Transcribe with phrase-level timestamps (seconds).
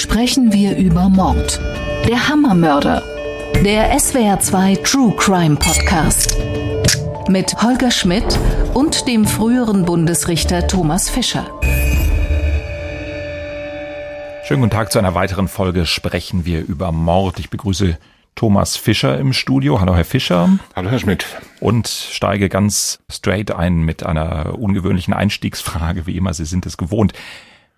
[0.00, 1.60] sprechen wir über Mord.
[2.08, 3.02] Der Hammermörder.
[3.62, 6.38] Der SWR2 True Crime Podcast.
[7.28, 8.38] Mit Holger Schmidt
[8.72, 11.46] und dem früheren Bundesrichter Thomas Fischer.
[14.44, 17.38] Schönen guten Tag zu einer weiteren Folge Sprechen wir über Mord.
[17.38, 17.98] Ich begrüße
[18.36, 19.82] Thomas Fischer im Studio.
[19.82, 20.48] Hallo, Herr Fischer.
[20.74, 21.26] Hallo, Herr Schmidt.
[21.60, 26.32] Und steige ganz straight ein mit einer ungewöhnlichen Einstiegsfrage, wie immer.
[26.32, 27.12] Sie sind es gewohnt.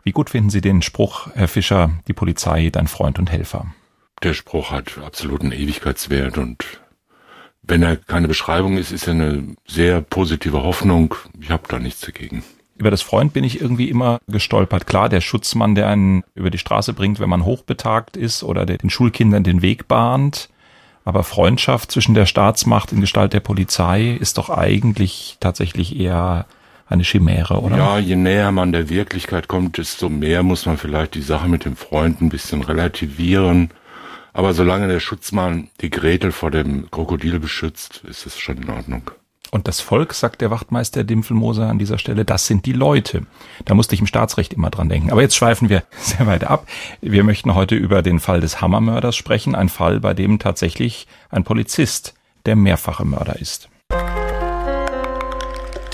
[0.05, 3.67] Wie gut finden Sie den Spruch, Herr Fischer, die Polizei, dein Freund und Helfer?
[4.23, 6.65] Der Spruch hat absoluten Ewigkeitswert und
[7.63, 11.15] wenn er keine Beschreibung ist, ist er eine sehr positive Hoffnung.
[11.41, 12.43] Ich habe da nichts dagegen.
[12.77, 14.89] Über das Freund bin ich irgendwie immer gestolpert.
[14.89, 18.79] Klar, der Schutzmann, der einen über die Straße bringt, wenn man hochbetagt ist oder der
[18.79, 20.49] den Schulkindern den Weg bahnt.
[21.05, 26.47] Aber Freundschaft zwischen der Staatsmacht in Gestalt der Polizei ist doch eigentlich tatsächlich eher
[26.93, 27.77] eine Chimäre, oder?
[27.77, 31.65] Ja, je näher man der Wirklichkeit kommt, desto mehr muss man vielleicht die Sache mit
[31.65, 33.71] dem Freund ein bisschen relativieren.
[34.33, 39.11] Aber solange der Schutzmann die Gretel vor dem Krokodil beschützt, ist es schon in Ordnung.
[39.51, 43.27] Und das Volk, sagt der Wachtmeister Dimpfelmoser an dieser Stelle, das sind die Leute.
[43.67, 45.11] Da musste ich im Staatsrecht immer dran denken.
[45.11, 46.67] Aber jetzt schweifen wir sehr weit ab.
[47.03, 49.55] Wir möchten heute über den Fall des Hammermörders sprechen.
[49.55, 52.15] Ein Fall, bei dem tatsächlich ein Polizist
[52.47, 53.69] der mehrfache Mörder ist.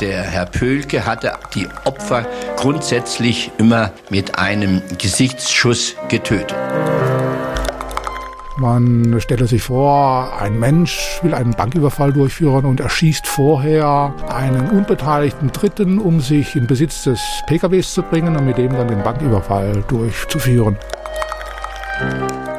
[0.01, 2.25] Der Herr Pölke hatte die Opfer
[2.57, 6.55] grundsätzlich immer mit einem Gesichtsschuss getötet.
[8.59, 15.51] Man stelle sich vor, ein Mensch will einen Banküberfall durchführen und erschießt vorher einen unbeteiligten
[15.51, 19.83] Dritten, um sich in Besitz des PKWs zu bringen und mit dem dann den Banküberfall
[19.89, 20.77] durchzuführen.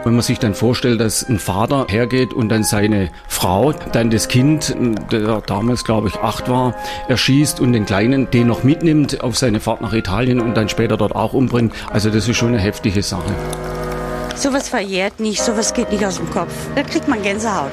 [0.05, 4.29] Wenn man sich dann vorstellt, dass ein Vater hergeht und dann seine Frau, dann das
[4.29, 4.73] Kind,
[5.11, 6.73] der damals glaube ich acht war,
[7.09, 10.95] erschießt und den Kleinen den noch mitnimmt auf seine Fahrt nach Italien und dann später
[10.95, 13.33] dort auch umbringt, also das ist schon eine heftige Sache.
[14.35, 16.53] Sowas verjährt nicht, sowas geht nicht aus dem Kopf.
[16.75, 17.71] Da kriegt man Gänsehaut.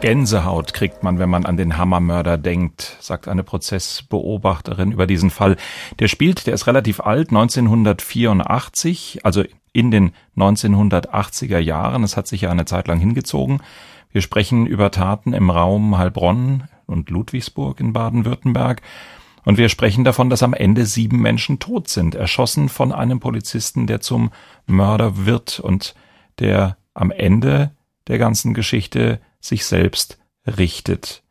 [0.00, 5.56] Gänsehaut kriegt man, wenn man an den Hammermörder denkt, sagt eine Prozessbeobachterin über diesen Fall.
[5.98, 9.42] Der spielt, der ist relativ alt, 1984, also
[9.72, 12.04] in den 1980er Jahren.
[12.04, 13.60] Es hat sich ja eine Zeit lang hingezogen.
[14.12, 18.82] Wir sprechen über Taten im Raum Heilbronn und Ludwigsburg in Baden-Württemberg.
[19.44, 23.86] Und wir sprechen davon, dass am Ende sieben Menschen tot sind, erschossen von einem Polizisten,
[23.86, 24.30] der zum
[24.66, 25.94] Mörder wird und
[26.38, 27.72] der am Ende
[28.08, 31.22] der ganzen Geschichte sich selbst richtet.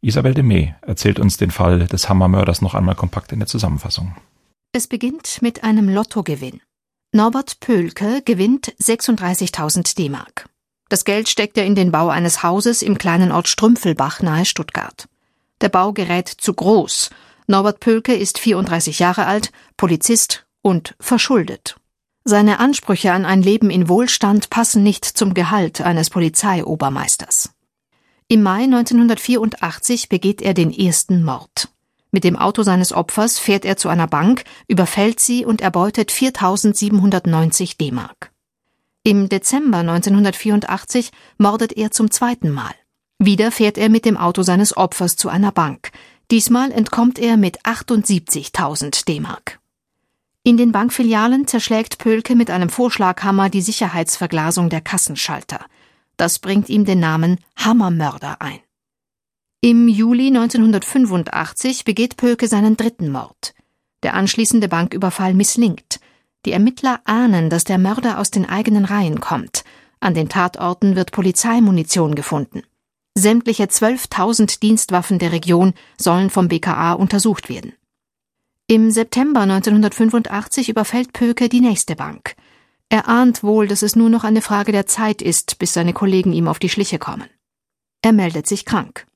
[0.00, 4.14] Isabel Demey erzählt uns den Fall des Hammermörders noch einmal kompakt in der Zusammenfassung.
[4.72, 6.60] Es beginnt mit einem Lottogewinn.
[7.12, 10.48] Norbert Pölke gewinnt 36.000 D-Mark.
[10.88, 15.08] Das Geld steckt er in den Bau eines Hauses im kleinen Ort Strümpfelbach nahe Stuttgart.
[15.60, 17.10] Der Bau gerät zu groß.
[17.46, 21.76] Norbert Pölke ist 34 Jahre alt, Polizist und verschuldet.
[22.26, 27.50] Seine Ansprüche an ein Leben in Wohlstand passen nicht zum Gehalt eines Polizeiobermeisters.
[28.28, 31.68] Im Mai 1984 begeht er den ersten Mord.
[32.10, 37.76] Mit dem Auto seines Opfers fährt er zu einer Bank, überfällt sie und erbeutet 4790
[37.76, 38.32] D-Mark.
[39.02, 42.74] Im Dezember 1984 mordet er zum zweiten Mal.
[43.18, 45.90] Wieder fährt er mit dem Auto seines Opfers zu einer Bank.
[46.30, 49.60] Diesmal entkommt er mit 78.000 D-Mark.
[50.46, 55.64] In den Bankfilialen zerschlägt Pölke mit einem Vorschlaghammer die Sicherheitsverglasung der Kassenschalter.
[56.18, 58.60] Das bringt ihm den Namen Hammermörder ein.
[59.62, 63.54] Im Juli 1985 begeht Pölke seinen dritten Mord.
[64.02, 65.98] Der anschließende Banküberfall misslingt.
[66.44, 69.64] Die Ermittler ahnen, dass der Mörder aus den eigenen Reihen kommt.
[69.98, 72.64] An den Tatorten wird Polizeimunition gefunden.
[73.14, 77.72] Sämtliche 12.000 Dienstwaffen der Region sollen vom BKA untersucht werden.
[78.66, 82.34] Im September 1985 überfällt Pöke die nächste Bank.
[82.88, 86.32] Er ahnt wohl, dass es nur noch eine Frage der Zeit ist, bis seine Kollegen
[86.32, 87.28] ihm auf die Schliche kommen.
[88.00, 89.06] Er meldet sich krank.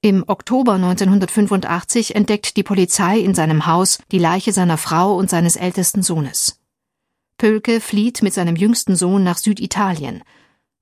[0.00, 5.54] Im Oktober 1985 entdeckt die Polizei in seinem Haus die Leiche seiner Frau und seines
[5.54, 6.60] ältesten Sohnes.
[7.38, 10.24] Pölke flieht mit seinem jüngsten Sohn nach Süditalien.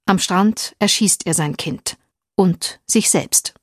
[0.06, 1.98] Am Strand erschießt er sein Kind
[2.34, 3.54] und sich selbst.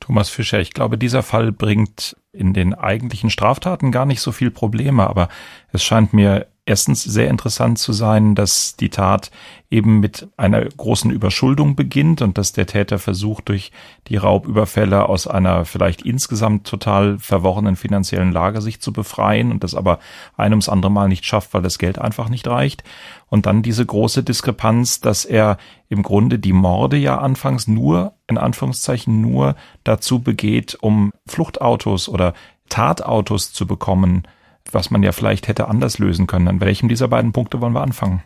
[0.00, 4.50] Thomas Fischer, ich glaube, dieser Fall bringt in den eigentlichen Straftaten gar nicht so viel
[4.50, 5.28] Probleme, aber
[5.72, 9.30] es scheint mir erstens sehr interessant zu sein, dass die Tat
[9.70, 13.70] eben mit einer großen Überschuldung beginnt und dass der Täter versucht, durch
[14.08, 19.74] die Raubüberfälle aus einer vielleicht insgesamt total verworrenen finanziellen Lage sich zu befreien und das
[19.74, 20.00] aber
[20.36, 22.82] ein ums andere Mal nicht schafft, weil das Geld einfach nicht reicht.
[23.28, 25.58] Und dann diese große Diskrepanz, dass er
[25.88, 29.54] im Grunde die Morde ja anfangs nur, in Anführungszeichen nur
[29.84, 32.34] dazu begeht, um Fluchtautos oder
[32.68, 34.26] Tatautos zu bekommen,
[34.72, 36.48] was man ja vielleicht hätte anders lösen können.
[36.48, 38.22] An welchem dieser beiden Punkte wollen wir anfangen?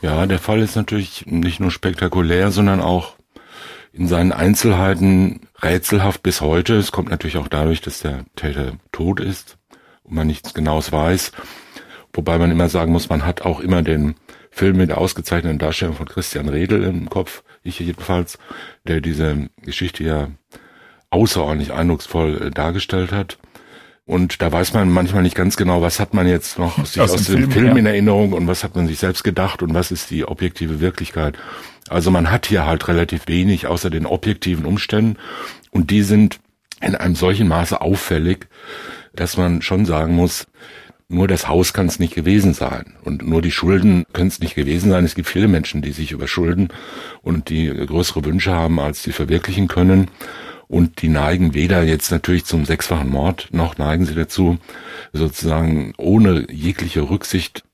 [0.00, 3.14] Ja, der Fall ist natürlich nicht nur spektakulär, sondern auch
[3.92, 6.74] in seinen Einzelheiten rätselhaft bis heute.
[6.76, 9.58] Es kommt natürlich auch dadurch, dass der Täter tot ist
[10.02, 11.32] und man nichts Genaues weiß.
[12.12, 14.16] Wobei man immer sagen muss, man hat auch immer den
[14.50, 18.38] Film mit der ausgezeichneten Darstellung von Christian Redel im Kopf, ich jedenfalls,
[18.86, 20.28] der diese Geschichte ja
[21.10, 23.38] außerordentlich eindrucksvoll äh, dargestellt hat.
[24.12, 27.12] Und da weiß man manchmal nicht ganz genau, was hat man jetzt noch sich aus,
[27.12, 27.76] aus dem Film, Film ja.
[27.76, 31.38] in Erinnerung und was hat man sich selbst gedacht und was ist die objektive Wirklichkeit.
[31.88, 35.16] Also man hat hier halt relativ wenig außer den objektiven Umständen
[35.70, 36.40] und die sind
[36.82, 38.48] in einem solchen Maße auffällig,
[39.14, 40.46] dass man schon sagen muss,
[41.08, 44.54] nur das Haus kann es nicht gewesen sein und nur die Schulden können es nicht
[44.54, 45.06] gewesen sein.
[45.06, 46.68] Es gibt viele Menschen, die sich überschulden
[47.22, 50.10] und die größere Wünsche haben, als sie verwirklichen können.
[50.68, 54.58] Und die neigen weder jetzt natürlich zum sechsfachen Mord, noch neigen sie dazu,
[55.12, 57.64] sozusagen ohne jegliche Rücksicht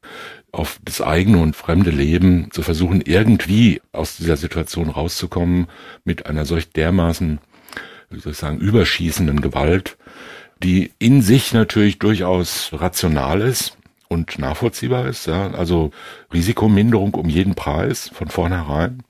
[0.52, 5.68] auf das eigene und fremde Leben zu versuchen, irgendwie aus dieser Situation rauszukommen
[6.04, 7.38] mit einer solch dermaßen,
[8.10, 9.98] wie soll ich sagen, überschießenden Gewalt,
[10.62, 13.76] die in sich natürlich durchaus rational ist
[14.08, 15.90] und nachvollziehbar ist, ja, also
[16.32, 19.02] Risikominderung um jeden Preis von vornherein,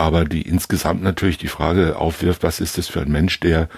[0.00, 3.68] aber die insgesamt natürlich die Frage aufwirft, was ist das für ein Mensch, der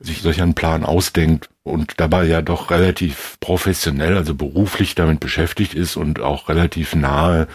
[0.00, 5.74] sich solch einen Plan ausdenkt und dabei ja doch relativ professionell, also beruflich damit beschäftigt
[5.74, 7.48] ist und auch relativ nahe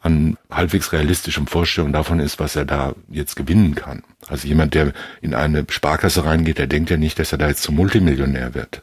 [0.00, 4.02] an halbwegs realistischem Vorstellung davon ist, was er da jetzt gewinnen kann.
[4.26, 7.62] Also jemand, der in eine Sparkasse reingeht, der denkt ja nicht, dass er da jetzt
[7.62, 8.82] zum Multimillionär wird.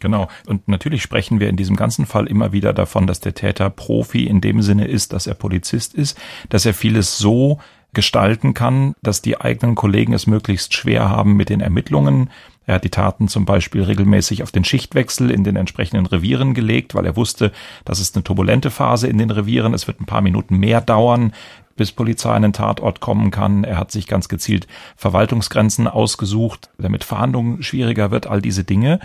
[0.00, 0.28] Genau.
[0.46, 4.24] Und natürlich sprechen wir in diesem ganzen Fall immer wieder davon, dass der Täter Profi
[4.24, 6.18] in dem Sinne ist, dass er Polizist ist,
[6.48, 7.60] dass er vieles so
[7.92, 12.30] gestalten kann, dass die eigenen Kollegen es möglichst schwer haben mit den Ermittlungen.
[12.66, 16.94] Er hat die Taten zum Beispiel regelmäßig auf den Schichtwechsel in den entsprechenden Revieren gelegt,
[16.94, 17.52] weil er wusste,
[17.84, 19.74] das ist eine turbulente Phase in den Revieren.
[19.74, 21.32] Es wird ein paar Minuten mehr dauern,
[21.74, 23.64] bis Polizei an den Tatort kommen kann.
[23.64, 29.00] Er hat sich ganz gezielt Verwaltungsgrenzen ausgesucht, damit Verhandlungen schwieriger wird, all diese Dinge.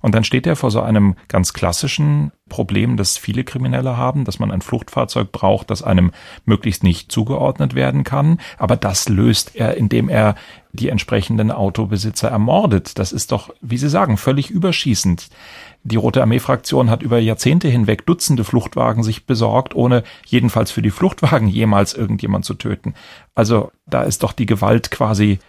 [0.00, 4.38] Und dann steht er vor so einem ganz klassischen Problem, das viele Kriminelle haben, dass
[4.38, 6.12] man ein Fluchtfahrzeug braucht, das einem
[6.44, 8.38] möglichst nicht zugeordnet werden kann.
[8.58, 10.36] Aber das löst er, indem er
[10.72, 12.98] die entsprechenden Autobesitzer ermordet.
[12.98, 15.28] Das ist doch, wie Sie sagen, völlig überschießend.
[15.82, 20.90] Die Rote Armee-Fraktion hat über Jahrzehnte hinweg Dutzende Fluchtwagen sich besorgt, ohne jedenfalls für die
[20.90, 22.94] Fluchtwagen jemals irgendjemand zu töten.
[23.34, 25.40] Also da ist doch die Gewalt quasi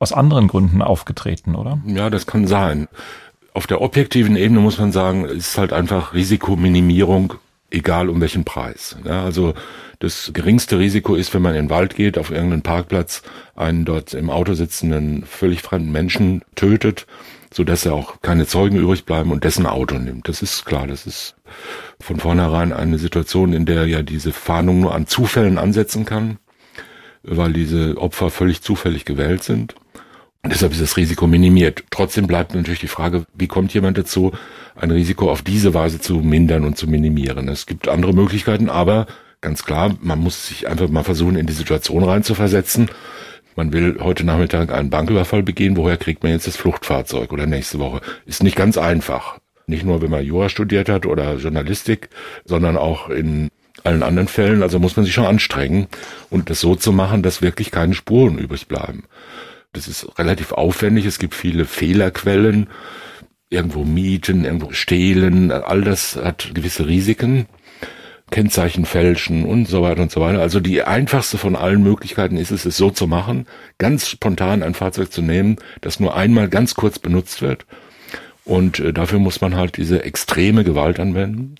[0.00, 1.78] aus anderen Gründen aufgetreten, oder?
[1.86, 2.88] Ja, das kann sein
[3.54, 7.34] auf der objektiven Ebene muss man sagen, ist halt einfach Risikominimierung,
[7.70, 8.96] egal um welchen Preis.
[9.04, 9.54] Ja, also
[9.98, 13.22] das geringste Risiko ist, wenn man in den Wald geht, auf irgendeinen Parkplatz,
[13.54, 17.06] einen dort im Auto sitzenden, völlig fremden Menschen tötet,
[17.52, 20.28] so dass er auch keine Zeugen übrig bleiben und dessen Auto nimmt.
[20.28, 21.36] Das ist klar, das ist
[22.00, 26.38] von vornherein eine Situation, in der ja diese Fahndung nur an Zufällen ansetzen kann,
[27.22, 29.74] weil diese Opfer völlig zufällig gewählt sind.
[30.44, 31.84] Deshalb ist das Risiko minimiert.
[31.90, 34.32] Trotzdem bleibt natürlich die Frage, wie kommt jemand dazu,
[34.74, 37.48] ein Risiko auf diese Weise zu mindern und zu minimieren.
[37.48, 39.06] Es gibt andere Möglichkeiten, aber
[39.40, 42.90] ganz klar, man muss sich einfach mal versuchen, in die Situation reinzuversetzen.
[43.54, 47.78] Man will heute Nachmittag einen Banküberfall begehen, woher kriegt man jetzt das Fluchtfahrzeug oder nächste
[47.78, 48.00] Woche?
[48.26, 49.38] Ist nicht ganz einfach.
[49.68, 52.08] Nicht nur, wenn man Jura studiert hat oder Journalistik,
[52.44, 53.48] sondern auch in
[53.84, 54.64] allen anderen Fällen.
[54.64, 55.86] Also muss man sich schon anstrengen
[56.30, 59.04] und das so zu machen, dass wirklich keine Spuren übrig bleiben.
[59.72, 61.06] Das ist relativ aufwendig.
[61.06, 62.68] Es gibt viele Fehlerquellen.
[63.48, 65.50] Irgendwo mieten, irgendwo stehlen.
[65.50, 67.46] All das hat gewisse Risiken.
[68.30, 70.40] Kennzeichen fälschen und so weiter und so weiter.
[70.40, 73.46] Also die einfachste von allen Möglichkeiten ist es, es so zu machen,
[73.78, 77.66] ganz spontan ein Fahrzeug zu nehmen, das nur einmal ganz kurz benutzt wird.
[78.44, 81.56] Und äh, dafür muss man halt diese extreme Gewalt anwenden.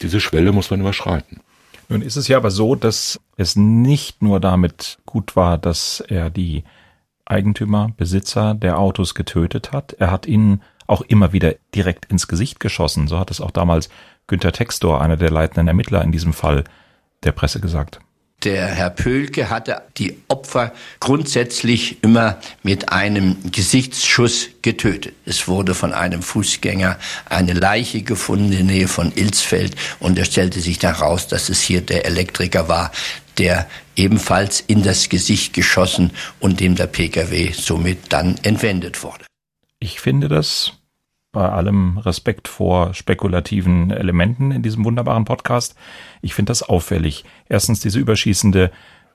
[0.00, 1.40] Diese Schwelle muss man überschreiten.
[1.88, 6.30] Nun ist es ja aber so, dass es nicht nur damit gut war, dass er
[6.30, 6.64] die
[7.26, 9.94] Eigentümer, Besitzer der Autos getötet hat.
[9.94, 13.08] Er hat ihnen auch immer wieder direkt ins Gesicht geschossen.
[13.08, 13.88] So hat es auch damals
[14.26, 16.64] Günter Textor, einer der leitenden Ermittler in diesem Fall,
[17.22, 18.00] der Presse gesagt.
[18.42, 25.14] Der Herr Pölke hatte die Opfer grundsätzlich immer mit einem Gesichtsschuss getötet.
[25.24, 30.26] Es wurde von einem Fußgänger eine Leiche gefunden in der Nähe von Ilsfeld und es
[30.26, 32.90] stellte sich daraus, dass es hier der Elektriker war,
[33.38, 39.24] der ebenfalls in das Gesicht geschossen und dem der Pkw somit dann entwendet wurde.
[39.78, 40.72] Ich finde das
[41.32, 45.74] bei allem Respekt vor spekulativen Elementen in diesem wunderbaren Podcast.
[46.22, 47.24] Ich finde das auffällig.
[47.48, 48.70] Erstens diese überschießende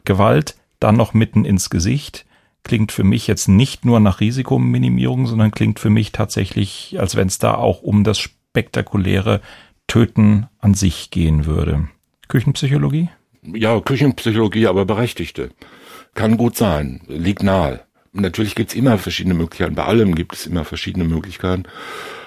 [0.05, 2.25] Gewalt, dann noch mitten ins Gesicht.
[2.63, 7.27] Klingt für mich jetzt nicht nur nach Risikominimierung, sondern klingt für mich tatsächlich, als wenn
[7.27, 9.41] es da auch um das spektakuläre
[9.87, 11.87] Töten an sich gehen würde.
[12.27, 13.09] Küchenpsychologie?
[13.41, 15.49] Ja, Küchenpsychologie, aber berechtigte.
[16.13, 17.81] Kann gut sein, liegt nahe.
[18.11, 19.75] Natürlich gibt's immer verschiedene Möglichkeiten.
[19.75, 21.63] Bei allem gibt es immer verschiedene Möglichkeiten.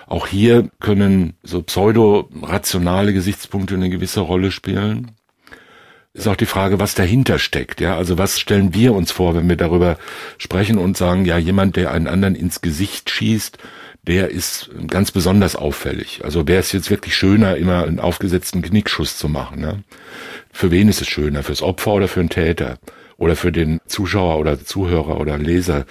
[0.07, 5.13] Auch hier können so pseudo-rationale Gesichtspunkte eine gewisse Rolle spielen.
[6.15, 7.97] Ist auch die Frage, was dahinter steckt, ja.
[7.97, 9.97] Also was stellen wir uns vor, wenn wir darüber
[10.37, 13.59] sprechen und sagen, ja, jemand, der einen anderen ins Gesicht schießt,
[14.07, 16.21] der ist ganz besonders auffällig.
[16.25, 19.85] Also wäre es jetzt wirklich schöner, immer einen aufgesetzten Knickschuss zu machen, ne?
[20.53, 21.43] Für wen ist es schöner?
[21.43, 22.79] Fürs Opfer oder für den Täter?
[23.17, 25.87] Oder für den Zuschauer oder Zuhörer oder Leser?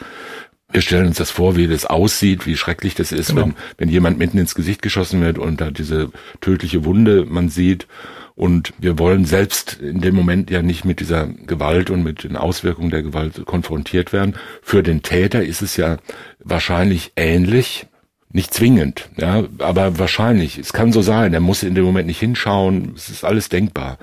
[0.71, 3.41] Wir stellen uns das vor, wie das aussieht, wie schrecklich das ist, genau.
[3.41, 7.87] wenn, wenn jemand mitten ins Gesicht geschossen wird und da diese tödliche Wunde man sieht.
[8.35, 12.37] Und wir wollen selbst in dem Moment ja nicht mit dieser Gewalt und mit den
[12.37, 14.35] Auswirkungen der Gewalt konfrontiert werden.
[14.61, 15.97] Für den Täter ist es ja
[16.39, 17.87] wahrscheinlich ähnlich.
[18.33, 20.57] Nicht zwingend, ja, aber wahrscheinlich.
[20.57, 21.33] Es kann so sein.
[21.33, 22.93] Er muss in dem Moment nicht hinschauen.
[22.95, 23.97] Es ist alles denkbar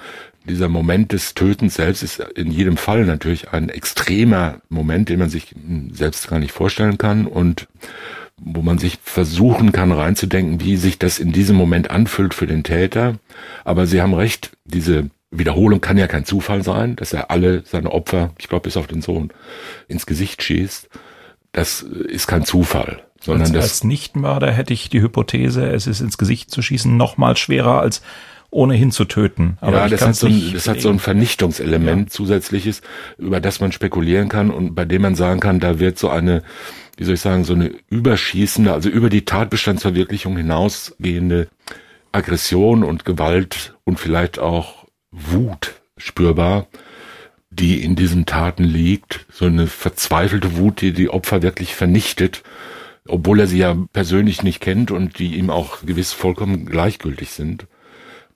[0.48, 5.30] dieser Moment des Tötens selbst ist in jedem Fall natürlich ein extremer Moment, den man
[5.30, 5.54] sich
[5.92, 7.68] selbst gar nicht vorstellen kann und
[8.40, 12.62] wo man sich versuchen kann reinzudenken, wie sich das in diesem Moment anfühlt für den
[12.62, 13.18] Täter.
[13.64, 17.92] Aber Sie haben recht, diese Wiederholung kann ja kein Zufall sein, dass er alle seine
[17.92, 19.32] Opfer, ich glaube bis auf den Sohn,
[19.88, 20.88] ins Gesicht schießt.
[21.52, 23.02] Das ist kein Zufall.
[23.28, 26.96] Sondern als, das als Nichtmörder hätte ich die Hypothese, es ist ins Gesicht zu schießen,
[26.96, 28.02] noch mal schwerer als
[28.50, 29.58] ohnehin zu töten.
[29.60, 32.10] Aber ja, das, hat so, ein, das hat so ein Vernichtungselement ja.
[32.10, 32.80] zusätzliches,
[33.18, 36.42] über das man spekulieren kann und bei dem man sagen kann, da wird so eine,
[36.96, 41.48] wie soll ich sagen, so eine überschießende, also über die Tatbestandsverwirklichung hinausgehende
[42.12, 46.66] Aggression und Gewalt und vielleicht auch Wut spürbar,
[47.50, 52.42] die in diesen Taten liegt, so eine verzweifelte Wut, die die Opfer wirklich vernichtet,
[53.08, 57.66] obwohl er sie ja persönlich nicht kennt und die ihm auch gewiss vollkommen gleichgültig sind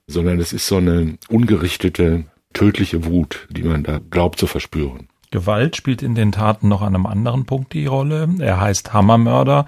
[0.07, 5.07] sondern es ist so eine ungerichtete, tödliche Wut, die man da glaubt zu verspüren.
[5.31, 8.29] Gewalt spielt in den Taten noch an einem anderen Punkt die Rolle.
[8.39, 9.65] Er heißt Hammermörder,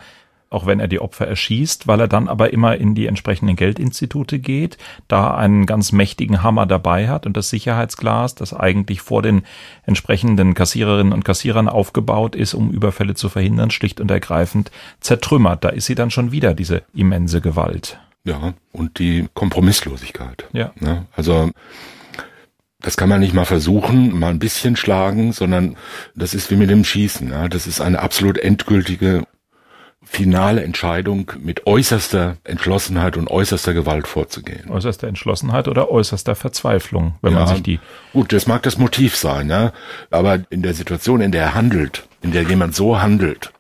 [0.56, 4.40] auch wenn er die Opfer erschießt, weil er dann aber immer in die entsprechenden Geldinstitute
[4.40, 9.44] geht, da einen ganz mächtigen Hammer dabei hat und das Sicherheitsglas, das eigentlich vor den
[9.86, 14.72] entsprechenden Kassiererinnen und Kassierern aufgebaut ist, um Überfälle zu verhindern, schlicht und ergreifend
[15.02, 15.64] zertrümmert.
[15.64, 18.00] Da ist sie dann schon wieder, diese immense Gewalt.
[18.24, 20.46] Ja, und die Kompromisslosigkeit.
[20.54, 20.72] Ja.
[20.82, 21.52] ja also
[22.86, 25.76] das kann man nicht mal versuchen, mal ein bisschen schlagen, sondern
[26.16, 27.30] das ist wie mit dem Schießen.
[27.30, 27.48] Ja.
[27.48, 29.24] Das ist eine absolut endgültige,
[30.06, 34.70] finale Entscheidung mit äußerster Entschlossenheit und äußerster Gewalt vorzugehen.
[34.70, 37.80] Äußerster Entschlossenheit oder äußerster Verzweiflung, wenn ja, man sich die.
[38.14, 39.74] Gut, das mag das Motiv sein, ja.
[40.12, 43.52] Aber in der Situation, in der er handelt, in der jemand so handelt,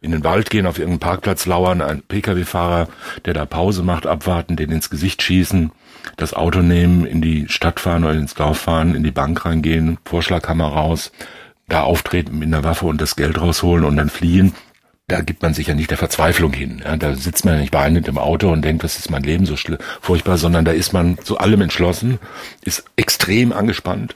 [0.00, 2.88] in den Wald gehen, auf irgendeinen Parkplatz lauern, ein Pkw-Fahrer,
[3.24, 5.72] der da Pause macht, abwarten, den ins Gesicht schießen,
[6.16, 9.98] das Auto nehmen, in die Stadt fahren oder ins Dorf fahren, in die Bank reingehen,
[10.04, 11.10] Vorschlaghammer raus,
[11.68, 14.54] da auftreten mit einer Waffe und das Geld rausholen und dann fliehen.
[15.08, 16.82] Da gibt man sich ja nicht der Verzweiflung hin.
[16.84, 19.46] Ja, da sitzt man ja nicht weinend im Auto und denkt, was ist mein Leben
[19.46, 19.56] so
[20.00, 22.18] furchtbar, sondern da ist man zu allem entschlossen,
[22.62, 24.14] ist extrem angespannt.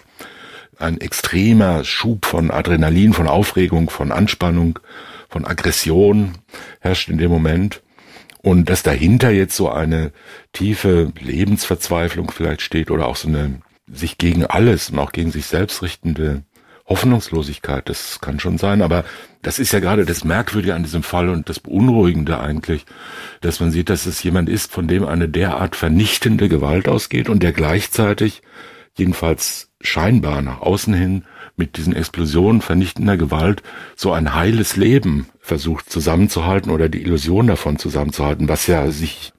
[0.79, 4.79] Ein extremer Schub von Adrenalin, von Aufregung, von Anspannung
[5.33, 6.39] von Aggression
[6.81, 7.83] herrscht in dem Moment.
[8.43, 10.13] Und dass dahinter jetzt so eine
[10.53, 15.47] tiefe Lebensverzweiflung vielleicht steht oder auch so eine sich gegen alles und auch gegen sich
[15.47, 16.43] selbst richtende
[16.87, 19.05] Hoffnungslosigkeit, das kann schon sein, aber
[19.41, 22.87] das ist ja gerade das Merkwürdige an diesem Fall und das Beunruhigende eigentlich,
[23.41, 27.43] dass man sieht, dass es jemand ist, von dem eine derart vernichtende Gewalt ausgeht und
[27.43, 28.43] der gleichzeitig,
[28.97, 31.25] jedenfalls scheinbar nach außen hin,
[31.57, 33.63] mit diesen Explosionen vernichtender Gewalt
[33.95, 39.33] so ein heiles Leben versucht zusammenzuhalten oder die Illusion davon zusammenzuhalten, was ja sich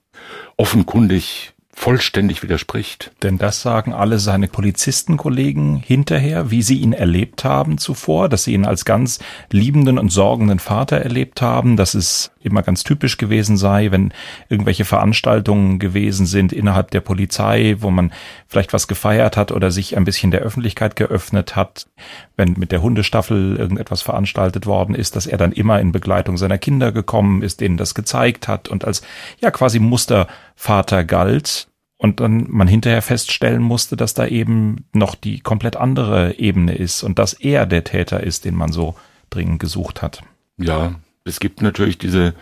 [0.57, 3.11] offenkundig vollständig widerspricht.
[3.23, 8.53] Denn das sagen alle seine Polizistenkollegen hinterher, wie sie ihn erlebt haben zuvor, dass sie
[8.53, 9.19] ihn als ganz
[9.51, 14.13] liebenden und sorgenden Vater erlebt haben, dass es immer ganz typisch gewesen sei, wenn
[14.49, 18.11] irgendwelche Veranstaltungen gewesen sind innerhalb der Polizei, wo man
[18.47, 21.87] vielleicht was gefeiert hat oder sich ein bisschen der Öffentlichkeit geöffnet hat,
[22.35, 26.57] wenn mit der Hundestaffel irgendetwas veranstaltet worden ist, dass er dann immer in Begleitung seiner
[26.57, 29.01] Kinder gekommen ist, denen das gezeigt hat und als
[29.39, 31.67] ja quasi Mustervater galt
[32.03, 37.01] und dann man hinterher feststellen musste, dass da eben noch die komplett andere Ebene ist
[37.01, 38.95] und dass er der Täter ist, den man so
[39.29, 40.21] dringend gesucht hat.
[40.57, 40.95] Ja,
[41.25, 42.33] es gibt natürlich diese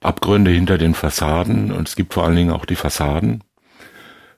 [0.00, 3.42] Abgründe hinter den Fassaden und es gibt vor allen Dingen auch die Fassaden.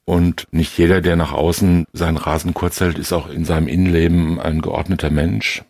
[0.04, 4.40] Und nicht jeder, der nach außen seinen Rasen kurz hält, ist auch in seinem Innenleben
[4.40, 5.62] ein geordneter Mensch.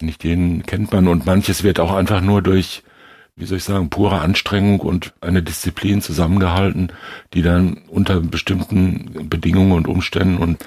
[0.00, 2.82] Nicht jeden kennt man und manches wird auch einfach nur durch
[3.38, 6.92] wie soll ich sagen, pure Anstrengung und eine Disziplin zusammengehalten,
[7.34, 10.64] die dann unter bestimmten Bedingungen und Umständen und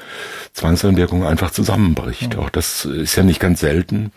[0.54, 2.38] Zwangseinwirkungen einfach zusammenbricht.
[2.38, 4.12] Auch das ist ja nicht ganz selten.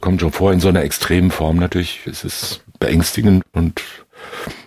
[0.00, 2.00] Kommt schon vor in so einer extremen Form natürlich.
[2.06, 3.82] Es ist beängstigend und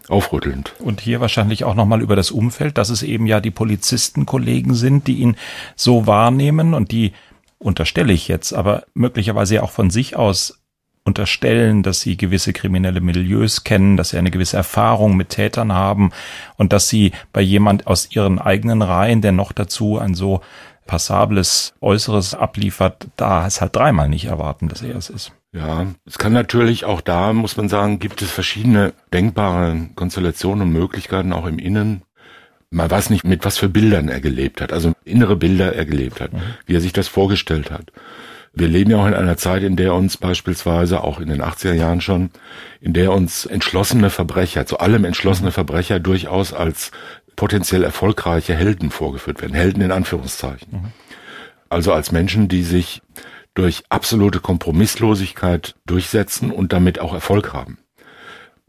[0.07, 0.73] aufrüttelnd.
[0.79, 5.07] Und hier wahrscheinlich auch nochmal über das Umfeld, dass es eben ja die Polizistenkollegen sind,
[5.07, 5.35] die ihn
[5.75, 7.13] so wahrnehmen und die,
[7.59, 10.59] unterstelle ich jetzt, aber möglicherweise ja auch von sich aus
[11.05, 16.11] unterstellen, dass sie gewisse kriminelle Milieus kennen, dass sie eine gewisse Erfahrung mit Tätern haben
[16.55, 20.41] und dass sie bei jemand aus ihren eigenen Reihen, der noch dazu ein so
[20.85, 25.31] passables Äußeres abliefert, da es halt dreimal nicht erwarten, dass er es ist.
[25.51, 30.73] Ja, es kann natürlich auch da, muss man sagen, gibt es verschiedene denkbare Konstellationen und
[30.73, 32.01] Möglichkeiten auch im Innen.
[32.71, 36.21] Man weiß nicht, mit was für Bildern er gelebt hat, also innere Bilder er gelebt
[36.21, 36.41] hat, mhm.
[36.65, 37.91] wie er sich das vorgestellt hat.
[38.55, 41.73] Wir leben ja auch in einer Zeit, in der uns beispielsweise auch in den 80er
[41.73, 42.29] Jahren schon,
[42.81, 45.51] in der uns entschlossene Verbrecher, zu allem entschlossene.
[45.51, 46.91] Verbrecher durchaus als
[47.35, 49.53] potenziell erfolgreiche Helden vorgeführt werden.
[49.53, 50.71] Helden in Anführungszeichen.
[50.71, 50.85] Mhm.
[51.69, 53.01] Also als Menschen, die sich
[53.53, 57.77] durch absolute Kompromisslosigkeit durchsetzen und damit auch Erfolg haben.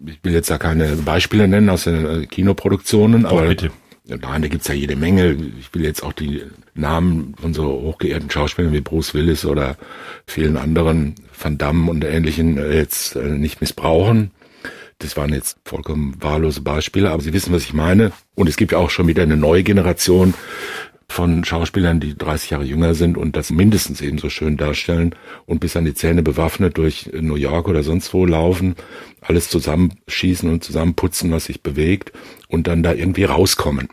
[0.05, 3.71] Ich will jetzt da keine Beispiele nennen aus den äh, Kinoproduktionen, aber bitte.
[4.07, 5.33] Nein, da gibt's ja jede Menge.
[5.59, 6.43] Ich will jetzt auch die
[6.75, 9.79] Namen so hochgeehrten Schauspielern wie Bruce Willis oder
[10.27, 14.31] vielen anderen, Van Damme und ähnlichen, äh, jetzt äh, nicht missbrauchen.
[14.99, 18.13] Das waren jetzt vollkommen wahllose Beispiele, aber Sie wissen, was ich meine.
[18.35, 20.35] Und es gibt ja auch schon wieder eine neue Generation
[21.09, 25.15] von Schauspielern, die 30 Jahre jünger sind und das mindestens ebenso schön darstellen
[25.47, 28.75] und bis an die Zähne bewaffnet durch New York oder sonst wo laufen,
[29.21, 32.13] alles zusammenschießen und zusammenputzen, was sich bewegt
[32.49, 33.89] und dann da irgendwie rauskommen.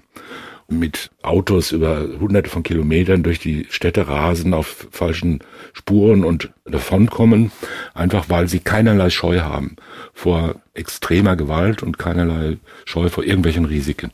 [0.72, 5.40] Mit Autos über hunderte von Kilometern durch die Städte rasen, auf falschen
[5.74, 7.52] Spuren und davonkommen,
[7.94, 9.76] einfach weil sie keinerlei Scheu haben
[10.14, 14.12] vor extremer Gewalt und keinerlei Scheu vor irgendwelchen Risiken.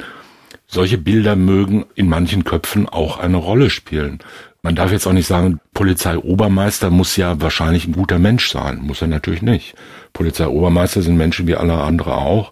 [0.65, 4.19] Solche Bilder mögen in manchen Köpfen auch eine Rolle spielen.
[4.61, 8.79] Man darf jetzt auch nicht sagen, Polizeiobermeister muss ja wahrscheinlich ein guter Mensch sein.
[8.81, 9.75] Muss er natürlich nicht.
[10.11, 12.51] Polizeiobermeister sind Menschen wie alle andere auch.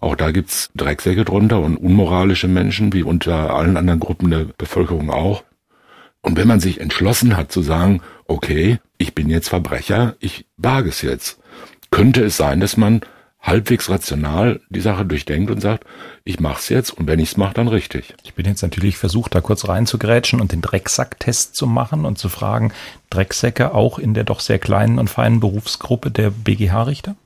[0.00, 5.10] Auch da gibt's Drecksäcke drunter und unmoralische Menschen, wie unter allen anderen Gruppen der Bevölkerung
[5.10, 5.44] auch.
[6.22, 10.88] Und wenn man sich entschlossen hat zu sagen, okay, ich bin jetzt Verbrecher, ich wage
[10.88, 11.38] es jetzt,
[11.90, 13.00] könnte es sein, dass man
[13.40, 15.84] halbwegs rational die Sache durchdenkt und sagt,
[16.24, 18.14] ich mach's jetzt und wenn ich's mache, dann richtig.
[18.22, 22.28] Ich bin jetzt natürlich versucht, da kurz reinzugrätschen und den Drecksacktest zu machen und zu
[22.28, 22.72] fragen,
[23.08, 27.16] Drecksäcke auch in der doch sehr kleinen und feinen Berufsgruppe der BGH-Richter?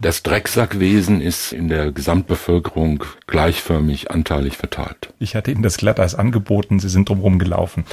[0.00, 5.12] Das Drecksackwesen ist in der Gesamtbevölkerung gleichförmig anteilig verteilt.
[5.18, 7.84] Ich hatte Ihnen das Glatteis angeboten, Sie sind drumherum gelaufen.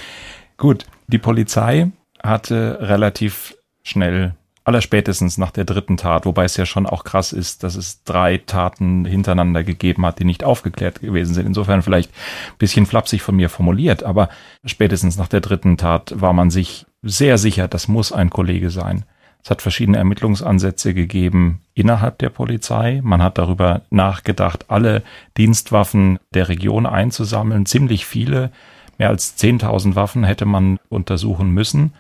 [0.56, 1.91] Gut, die Polizei
[2.24, 7.63] hatte relativ schnell allerspätestens nach der dritten Tat, wobei es ja schon auch krass ist,
[7.63, 11.46] dass es drei Taten hintereinander gegeben hat, die nicht aufgeklärt gewesen sind.
[11.46, 14.30] Insofern vielleicht ein bisschen flapsig von mir formuliert, aber
[14.65, 19.04] spätestens nach der dritten Tat war man sich sehr sicher, das muss ein Kollege sein.
[19.47, 22.99] Es hat verschiedene Ermittlungsansätze gegeben innerhalb der Polizei.
[23.01, 25.03] Man hat darüber nachgedacht, alle
[25.38, 27.65] Dienstwaffen der Region einzusammeln.
[27.65, 28.51] Ziemlich viele,
[28.97, 31.93] mehr als 10.000 Waffen hätte man untersuchen müssen.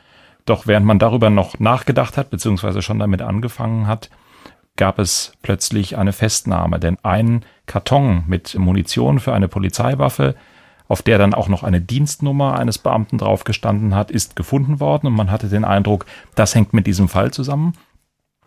[0.43, 4.09] Doch während man darüber noch nachgedacht hat, beziehungsweise schon damit angefangen hat,
[4.75, 10.35] gab es plötzlich eine Festnahme, denn ein Karton mit Munition für eine Polizeiwaffe,
[10.87, 15.13] auf der dann auch noch eine Dienstnummer eines Beamten draufgestanden hat, ist gefunden worden und
[15.13, 17.73] man hatte den Eindruck, das hängt mit diesem Fall zusammen.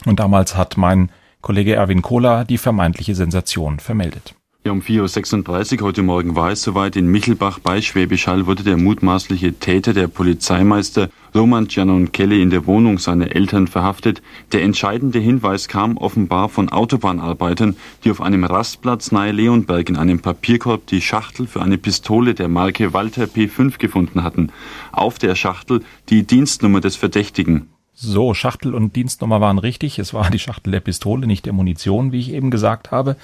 [0.07, 1.11] Und damals hat mein
[1.42, 4.35] Kollege Erwin Kohler die vermeintliche Sensation vermeldet.
[4.62, 6.94] Ja, um 4.36 Uhr heute Morgen war es soweit.
[6.94, 12.51] In Michelbach bei Schwäbisch Hall wurde der mutmaßliche Täter, der Polizeimeister Roman Giannon Kelly, in
[12.51, 14.20] der Wohnung seiner Eltern verhaftet.
[14.53, 20.20] Der entscheidende Hinweis kam offenbar von Autobahnarbeitern, die auf einem Rastplatz nahe Leonberg in einem
[20.20, 24.53] Papierkorb die Schachtel für eine Pistole der Marke Walter P5 gefunden hatten.
[24.92, 27.70] Auf der Schachtel die Dienstnummer des Verdächtigen.
[27.94, 29.99] So, Schachtel und Dienstnummer waren richtig.
[29.99, 33.16] Es war die Schachtel der Pistole, nicht der Munition, wie ich eben gesagt habe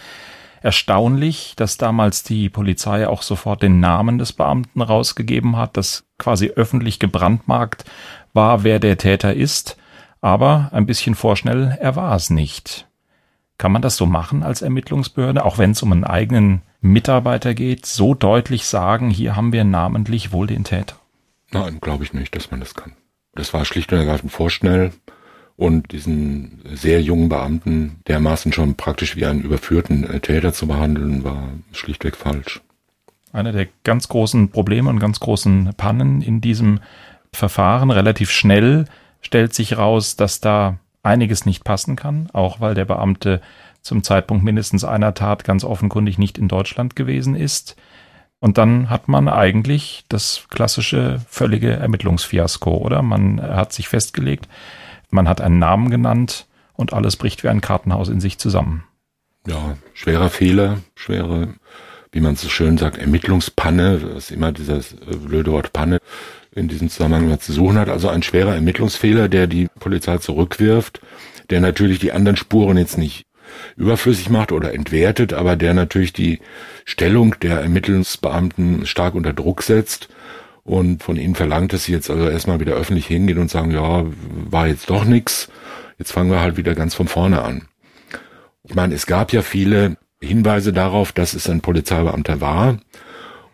[0.67, 6.49] erstaunlich, dass damals die Polizei auch sofort den Namen des Beamten rausgegeben hat, dass quasi
[6.49, 7.85] öffentlich gebrandmarkt
[8.33, 9.77] war, wer der Täter ist,
[10.21, 12.89] aber ein bisschen vorschnell, er war es nicht.
[13.59, 17.87] Kann man das so machen als Ermittlungsbehörde, auch wenn es um einen eigenen Mitarbeiter geht,
[17.87, 20.97] so deutlich sagen, hier haben wir namentlich wohl den Täter?
[21.53, 22.93] Nein, glaube ich nicht, dass man das kann.
[23.37, 24.91] Das war schlicht und ergreifend vorschnell
[25.57, 31.25] und diesen sehr jungen Beamten dermaßen schon praktisch wie einen überführten äh, Täter zu behandeln,
[31.25, 32.61] war schlichtweg falsch.
[33.33, 36.81] Einer der ganz großen Probleme und ganz großen Pannen in diesem
[37.33, 38.87] Verfahren relativ schnell
[39.21, 43.41] stellt sich raus, dass da einiges nicht passen kann, auch weil der Beamte
[43.83, 47.77] zum Zeitpunkt mindestens einer Tat ganz offenkundig nicht in Deutschland gewesen ist.
[48.41, 53.03] Und dann hat man eigentlich das klassische völlige Ermittlungsfiasko, oder?
[53.03, 54.49] Man hat sich festgelegt,
[55.17, 58.85] man hat einen Namen genannt und alles bricht wie ein Kartenhaus in sich zusammen.
[59.49, 61.55] Ja, schwerer Fehler, schwere,
[62.13, 65.99] wie man so schön sagt, Ermittlungspanne, was immer dieses äh, blöde Wort Panne
[66.55, 67.89] in diesem Zusammenhang zu suchen hat.
[67.89, 71.01] Also ein schwerer Ermittlungsfehler, der die Polizei zurückwirft,
[71.51, 73.27] der natürlich die anderen Spuren jetzt nicht
[73.77, 76.41] überflüssig macht oder entwertet, aber der natürlich die
[76.85, 80.09] Stellung der Ermittlungsbeamten stark unter Druck setzt
[80.67, 84.05] und von ihnen verlangt, dass sie jetzt also erstmal wieder öffentlich hingehen und sagen, ja,
[84.51, 85.49] war jetzt doch nix,
[85.99, 87.69] jetzt fangen wir halt wieder ganz von vorne an.
[88.65, 92.79] Ich meine, es gab ja viele Hinweise darauf, dass es ein Polizeibeamter war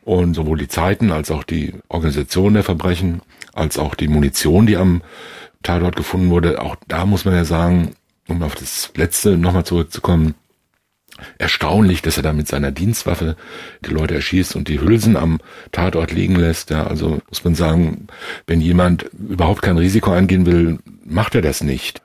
[0.05, 3.21] und sowohl die Zeiten als auch die Organisation der Verbrechen,
[3.53, 5.03] als auch die Munition, die am
[5.63, 7.91] Tatort gefunden wurde, auch da muss man ja sagen,
[8.27, 10.35] um auf das letzte nochmal zurückzukommen,
[11.39, 13.37] erstaunlich, dass er da mit seiner Dienstwaffe
[13.85, 16.71] die Leute erschießt und die Hülsen am Tatort liegen lässt.
[16.71, 18.07] Ja, also muss man sagen,
[18.47, 22.03] wenn jemand überhaupt kein Risiko eingehen will, macht er das nicht.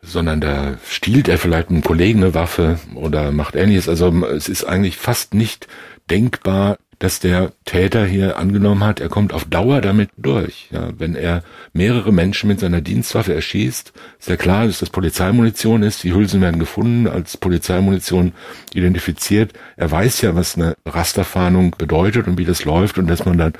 [0.00, 3.88] Sondern da stiehlt er vielleicht einem Kollegen eine Waffe oder macht ähnliches.
[3.88, 5.66] Also es ist eigentlich fast nicht
[6.08, 10.68] denkbar, dass der Täter hier angenommen hat, er kommt auf Dauer damit durch.
[10.70, 15.82] Ja, wenn er mehrere Menschen mit seiner Dienstwaffe erschießt, ist ja klar, dass das Polizeimunition
[15.82, 16.04] ist.
[16.04, 18.32] Die Hülsen werden gefunden, als Polizeimunition
[18.72, 19.52] identifiziert.
[19.76, 23.52] Er weiß ja, was eine Rasterfahndung bedeutet und wie das läuft und dass man dann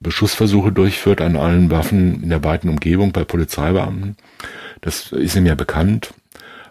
[0.00, 4.16] Beschussversuche durchführt an allen Waffen in der weiten Umgebung bei Polizeibeamten.
[4.80, 6.12] Das ist ihm ja bekannt.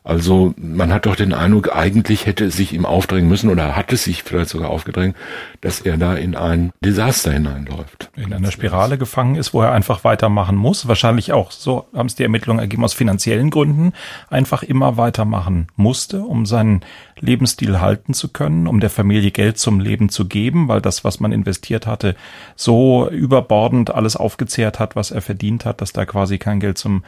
[0.03, 3.93] Also man hat doch den Eindruck, eigentlich hätte es sich ihm aufdrängen müssen oder hat
[3.93, 5.15] es sich vielleicht sogar aufgedrängt,
[5.61, 8.09] dass er da in ein Desaster hineinläuft.
[8.15, 10.87] In einer Spirale gefangen ist, wo er einfach weitermachen muss.
[10.87, 13.93] Wahrscheinlich auch, so haben es die Ermittlungen ergeben, aus finanziellen Gründen
[14.27, 16.81] einfach immer weitermachen musste, um seinen
[17.19, 21.19] Lebensstil halten zu können, um der Familie Geld zum Leben zu geben, weil das, was
[21.19, 22.15] man investiert hatte,
[22.55, 27.03] so überbordend alles aufgezehrt hat, was er verdient hat, dass da quasi kein Geld zum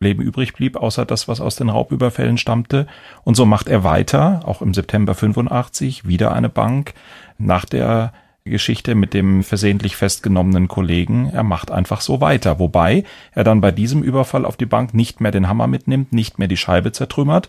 [0.00, 2.86] Leben übrig blieb, außer das, was aus den Raubüberfällen stammte.
[3.24, 6.92] Und so macht er weiter, auch im September 85, wieder eine Bank.
[7.38, 8.12] Nach der
[8.44, 12.58] Geschichte mit dem versehentlich festgenommenen Kollegen, er macht einfach so weiter.
[12.58, 16.38] Wobei er dann bei diesem Überfall auf die Bank nicht mehr den Hammer mitnimmt, nicht
[16.38, 17.48] mehr die Scheibe zertrümmert,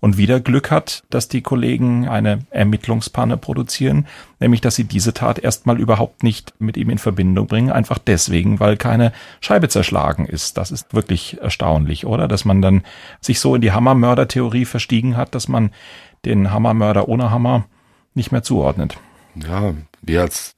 [0.00, 4.06] und wieder Glück hat, dass die Kollegen eine Ermittlungspanne produzieren,
[4.40, 8.60] nämlich dass sie diese Tat erstmal überhaupt nicht mit ihm in Verbindung bringen, einfach deswegen,
[8.60, 10.56] weil keine Scheibe zerschlagen ist.
[10.56, 12.28] Das ist wirklich erstaunlich, oder?
[12.28, 12.82] Dass man dann
[13.20, 15.70] sich so in die Hammermörder-Theorie verstiegen hat, dass man
[16.24, 17.66] den Hammermörder ohne Hammer
[18.14, 18.96] nicht mehr zuordnet.
[19.34, 20.54] Ja, wir als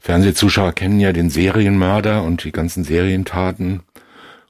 [0.00, 3.82] Fernsehzuschauer kennen ja den Serienmörder und die ganzen Serientaten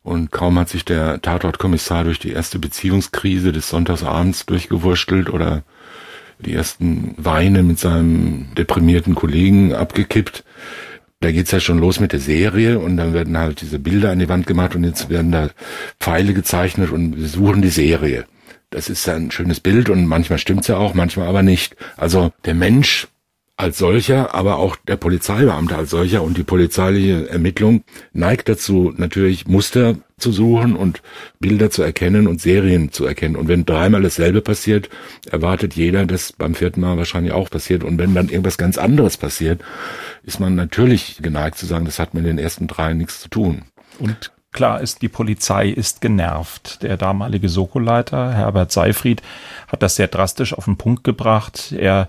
[0.07, 5.65] und kaum hat sich der Tatortkommissar durch die erste Beziehungskrise des Sonntagsabends durchgewurschtelt oder
[6.39, 10.45] die ersten Weine mit seinem deprimierten Kollegen abgekippt.
[11.19, 14.21] Da geht's ja schon los mit der Serie und dann werden halt diese Bilder an
[14.21, 15.49] die Wand gemacht und jetzt werden da
[15.99, 18.27] Pfeile gezeichnet und wir suchen die Serie.
[18.71, 21.75] Das ist ein schönes Bild und manchmal stimmt's ja auch, manchmal aber nicht.
[21.97, 23.09] Also der Mensch
[23.59, 29.47] als solcher, aber auch der Polizeibeamte als solcher und die polizeiliche Ermittlung neigt dazu, natürlich
[29.47, 31.03] Muster zu suchen und
[31.41, 33.35] Bilder zu erkennen und Serien zu erkennen.
[33.35, 34.91] Und wenn dreimal dasselbe passiert,
[35.31, 37.83] erwartet jeder, dass beim vierten Mal wahrscheinlich auch passiert.
[37.83, 39.63] Und wenn dann irgendwas ganz anderes passiert,
[40.23, 43.63] ist man natürlich geneigt zu sagen, das hat mit den ersten drei nichts zu tun.
[43.99, 46.83] Und klar ist, die Polizei ist genervt.
[46.83, 49.23] Der damalige Soko-Leiter, Herbert Seifried,
[49.69, 51.73] hat das sehr drastisch auf den Punkt gebracht.
[51.73, 52.09] Er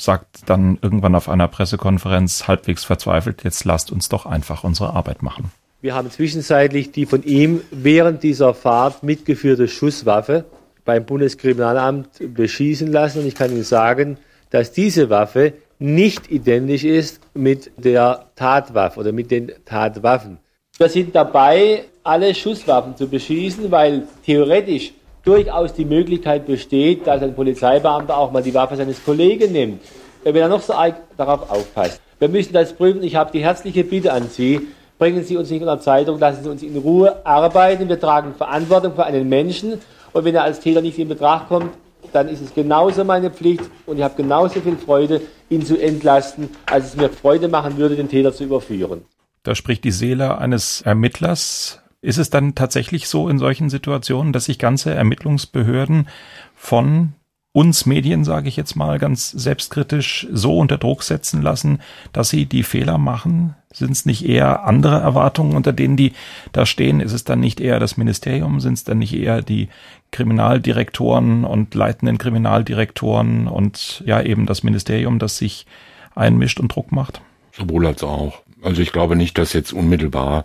[0.00, 5.22] sagt dann irgendwann auf einer Pressekonferenz halbwegs verzweifelt, jetzt lasst uns doch einfach unsere Arbeit
[5.22, 5.50] machen.
[5.80, 10.44] Wir haben zwischenzeitlich die von ihm während dieser Fahrt mitgeführte Schusswaffe
[10.84, 13.20] beim Bundeskriminalamt beschießen lassen.
[13.20, 14.18] Und ich kann Ihnen sagen,
[14.50, 20.38] dass diese Waffe nicht identisch ist mit der Tatwaffe oder mit den Tatwaffen.
[20.78, 24.92] Wir sind dabei, alle Schusswaffen zu beschießen, weil theoretisch
[25.28, 29.82] durchaus die Möglichkeit besteht, dass ein Polizeibeamter auch mal die Waffe seines Kollegen nimmt,
[30.24, 32.00] wenn er noch so arg darauf aufpasst.
[32.18, 33.02] Wir müssen das prüfen.
[33.02, 34.60] Ich habe die herzliche Bitte an Sie,
[34.98, 37.90] bringen Sie uns nicht unter Zeitung, lassen Sie uns in Ruhe arbeiten.
[37.90, 39.74] Wir tragen Verantwortung für einen Menschen
[40.14, 41.74] und wenn er als Täter nicht in Betracht kommt,
[42.14, 46.48] dann ist es genauso meine Pflicht und ich habe genauso viel Freude, ihn zu entlasten,
[46.64, 49.04] als es mir Freude machen würde, den Täter zu überführen.
[49.42, 54.44] Da spricht die Seele eines Ermittlers, ist es dann tatsächlich so in solchen Situationen, dass
[54.44, 56.08] sich ganze Ermittlungsbehörden
[56.54, 57.14] von
[57.52, 61.80] uns Medien, sage ich jetzt mal ganz selbstkritisch, so unter Druck setzen lassen,
[62.12, 63.56] dass sie die Fehler machen?
[63.72, 66.12] Sind es nicht eher andere Erwartungen, unter denen die
[66.52, 67.00] da stehen?
[67.00, 68.60] Ist es dann nicht eher das Ministerium?
[68.60, 69.68] Sind es dann nicht eher die
[70.12, 75.66] Kriminaldirektoren und leitenden Kriminaldirektoren und ja eben das Ministerium, das sich
[76.14, 77.20] einmischt und Druck macht?
[77.52, 78.42] Sowohl als auch.
[78.62, 80.44] Also ich glaube nicht, dass jetzt unmittelbar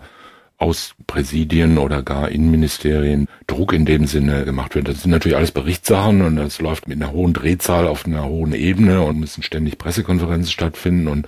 [0.58, 4.88] aus Präsidien oder gar Innenministerien Druck in dem Sinne gemacht wird.
[4.88, 8.54] Das sind natürlich alles Berichtssachen und das läuft mit einer hohen Drehzahl auf einer hohen
[8.54, 11.26] Ebene und müssen ständig Pressekonferenzen stattfinden und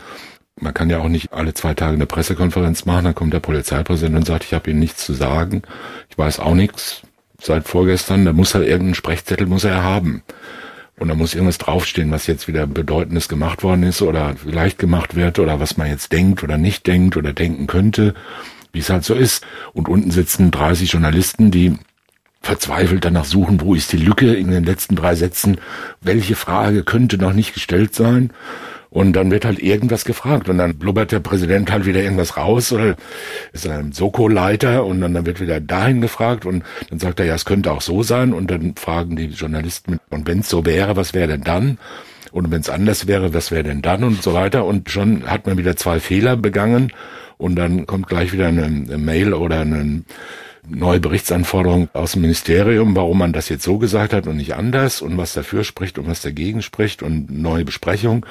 [0.58, 4.16] man kann ja auch nicht alle zwei Tage eine Pressekonferenz machen, dann kommt der Polizeipräsident
[4.16, 5.62] und sagt, ich habe Ihnen nichts zu sagen,
[6.08, 7.02] ich weiß auch nichts
[7.42, 10.22] seit vorgestern, da muss er irgendeinen Sprechzettel muss er haben.
[10.98, 15.14] Und da muss irgendwas draufstehen, was jetzt wieder Bedeutendes gemacht worden ist oder vielleicht gemacht
[15.14, 18.14] wird oder was man jetzt denkt oder nicht denkt oder denken könnte
[18.76, 19.44] wie es halt so ist.
[19.72, 21.76] Und unten sitzen 30 Journalisten, die
[22.42, 25.58] verzweifelt danach suchen, wo ist die Lücke in den letzten drei Sätzen,
[26.02, 28.30] welche Frage könnte noch nicht gestellt sein.
[28.90, 32.70] Und dann wird halt irgendwas gefragt und dann blubbert der Präsident halt wieder irgendwas raus
[32.72, 32.96] oder
[33.52, 37.44] ist ein Soko-Leiter und dann, wird wieder dahin gefragt und dann sagt er, ja, es
[37.44, 41.14] könnte auch so sein und dann fragen die Journalisten, und wenn es so wäre, was
[41.14, 41.78] wäre denn dann?
[42.37, 45.46] Und wenn es anders wäre, was wäre denn dann und so weiter und schon hat
[45.46, 46.92] man wieder zwei Fehler begangen
[47.38, 50.03] und dann kommt gleich wieder eine, eine Mail oder eine
[50.68, 55.01] neue Berichtsanforderung aus dem Ministerium, warum man das jetzt so gesagt hat und nicht anders
[55.01, 58.27] und was dafür spricht und was dagegen spricht und neue Besprechung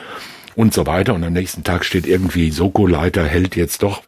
[0.55, 1.15] und so weiter.
[1.15, 4.03] Und am nächsten Tag steht irgendwie Soko-Leiter hält jetzt doch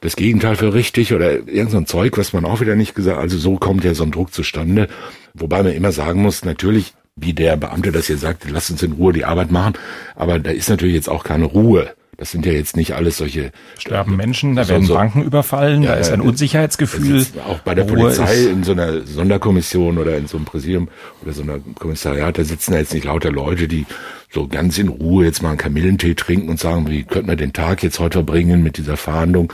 [0.00, 3.18] das Gegenteil für richtig oder irgend so ein Zeug, was man auch wieder nicht gesagt.
[3.18, 4.88] Also so kommt ja so ein Druck zustande.
[5.32, 8.92] Wobei man immer sagen muss, natürlich, wie der Beamte das hier sagt, lasst uns in
[8.92, 9.74] Ruhe die Arbeit machen.
[10.14, 11.90] Aber da ist natürlich jetzt auch keine Ruhe.
[12.18, 15.92] Das sind ja jetzt nicht alles solche sterben Menschen, da werden so, Banken überfallen, ja,
[15.92, 17.24] da ist ein Unsicherheitsgefühl.
[17.46, 20.88] Auch bei der Polizei in so einer Sonderkommission oder in so einem Präsidium
[21.22, 23.86] oder so einer Kommissariat, da sitzen ja jetzt nicht lauter Leute, die
[24.32, 27.52] so ganz in Ruhe jetzt mal einen Kamillentee trinken und sagen, wie könnten wir den
[27.52, 29.52] Tag jetzt heute verbringen mit dieser Fahndung?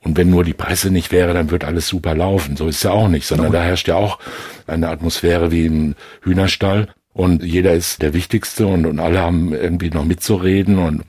[0.00, 2.56] Und wenn nur die Presse nicht wäre, dann wird alles super laufen.
[2.56, 4.20] So ist es ja auch nicht, sondern da herrscht ja auch
[4.66, 9.88] eine Atmosphäre wie im Hühnerstall und jeder ist der Wichtigste und, und alle haben irgendwie
[9.88, 11.02] noch mitzureden und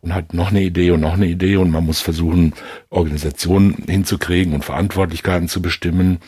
[0.00, 1.56] und hat noch eine Idee und noch eine Idee.
[1.56, 2.52] Und man muss versuchen,
[2.88, 6.20] Organisationen hinzukriegen und Verantwortlichkeiten zu bestimmen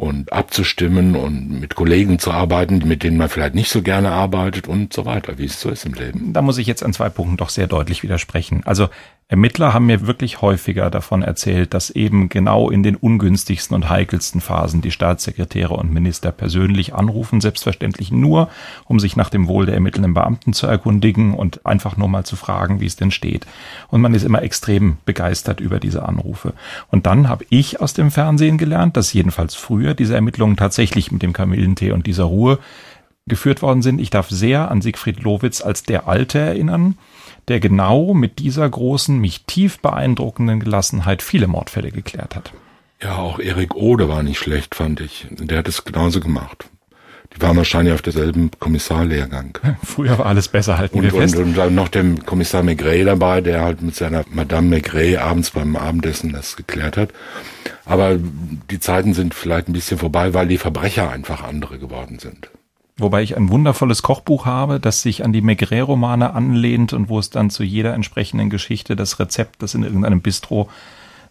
[0.00, 4.66] und abzustimmen und mit Kollegen zu arbeiten, mit denen man vielleicht nicht so gerne arbeitet
[4.66, 6.32] und so weiter, wie es so ist im Leben.
[6.32, 8.62] Da muss ich jetzt an zwei Punkten doch sehr deutlich widersprechen.
[8.64, 8.88] Also
[9.30, 14.40] Ermittler haben mir wirklich häufiger davon erzählt, dass eben genau in den ungünstigsten und heikelsten
[14.40, 18.48] Phasen die Staatssekretäre und Minister persönlich anrufen, selbstverständlich nur,
[18.86, 22.34] um sich nach dem Wohl der ermittelnden Beamten zu erkundigen und einfach nur mal zu
[22.34, 23.46] fragen, wie es denn steht.
[23.86, 26.52] Und man ist immer extrem begeistert über diese Anrufe.
[26.90, 31.22] Und dann habe ich aus dem Fernsehen gelernt, dass jedenfalls früher diese Ermittlungen tatsächlich mit
[31.22, 32.58] dem Kamillentee und dieser Ruhe
[33.26, 34.00] geführt worden sind.
[34.00, 36.98] Ich darf sehr an Siegfried Lowitz als der Alte erinnern,
[37.48, 42.52] der genau mit dieser großen, mich tief beeindruckenden Gelassenheit viele Mordfälle geklärt hat.
[43.02, 45.26] Ja, auch Erik Ode war nicht schlecht, fand ich.
[45.30, 46.68] Der hat es genauso gemacht.
[47.36, 49.58] Die waren wahrscheinlich auf derselben Kommissarlehrgang.
[49.84, 51.36] Früher war alles besser, halten und, wir fest.
[51.36, 55.50] Und, und dann noch der Kommissar Maigret dabei, der halt mit seiner Madame Maigret abends
[55.50, 57.10] beim Abendessen das geklärt hat.
[57.84, 58.16] Aber
[58.70, 62.50] die Zeiten sind vielleicht ein bisschen vorbei, weil die Verbrecher einfach andere geworden sind.
[63.00, 67.30] Wobei ich ein wundervolles Kochbuch habe, das sich an die Maigret-Romane anlehnt und wo es
[67.30, 70.68] dann zu jeder entsprechenden Geschichte das Rezept, das in irgendeinem Bistro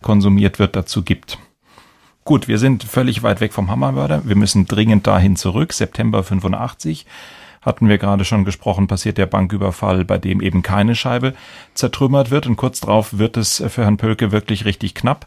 [0.02, 1.38] konsumiert wird, dazu gibt.
[2.30, 4.22] Gut, wir sind völlig weit weg vom Hammermörder.
[4.24, 5.74] Wir müssen dringend dahin zurück.
[5.74, 7.08] September 85
[7.64, 11.34] hatten wir gerade schon gesprochen, passiert der Banküberfall, bei dem eben keine Scheibe
[11.74, 12.46] zertrümmert wird.
[12.46, 15.26] Und kurz darauf wird es für Herrn Pölke wirklich richtig knapp.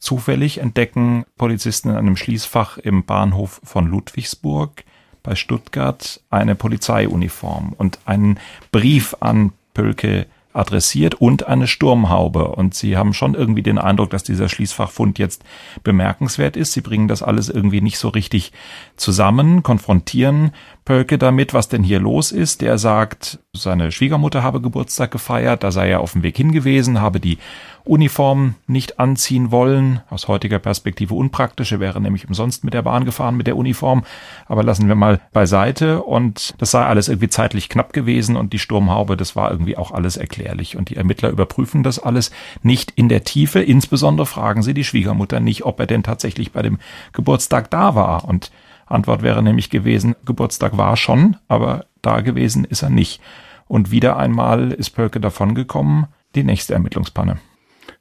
[0.00, 4.82] Zufällig entdecken Polizisten in einem Schließfach im Bahnhof von Ludwigsburg
[5.22, 8.40] bei Stuttgart eine Polizeiuniform und einen
[8.72, 12.48] Brief an Pölke adressiert und eine Sturmhaube.
[12.48, 15.44] Und sie haben schon irgendwie den Eindruck, dass dieser Schließfachfund jetzt
[15.84, 16.72] bemerkenswert ist.
[16.72, 18.52] Sie bringen das alles irgendwie nicht so richtig
[18.96, 20.52] zusammen, konfrontieren
[20.90, 22.62] Pölke damit, was denn hier los ist.
[22.62, 27.20] Der sagt, seine Schwiegermutter habe Geburtstag gefeiert, da sei er auf dem Weg hingewiesen, habe
[27.20, 27.38] die
[27.84, 30.00] Uniform nicht anziehen wollen.
[30.10, 31.70] Aus heutiger Perspektive unpraktisch.
[31.70, 34.02] Er wäre nämlich umsonst mit der Bahn gefahren mit der Uniform.
[34.46, 36.02] Aber lassen wir mal beiseite.
[36.02, 38.36] Und das sei alles irgendwie zeitlich knapp gewesen.
[38.36, 40.76] Und die Sturmhaube, das war irgendwie auch alles erklärlich.
[40.76, 42.32] Und die Ermittler überprüfen das alles
[42.64, 43.60] nicht in der Tiefe.
[43.60, 46.78] Insbesondere fragen sie die Schwiegermutter nicht, ob er denn tatsächlich bei dem
[47.12, 48.24] Geburtstag da war.
[48.24, 48.50] Und
[48.90, 53.20] Antwort wäre nämlich gewesen, Geburtstag war schon, aber da gewesen ist er nicht.
[53.68, 57.38] Und wieder einmal ist Pölke davongekommen, die nächste Ermittlungspanne.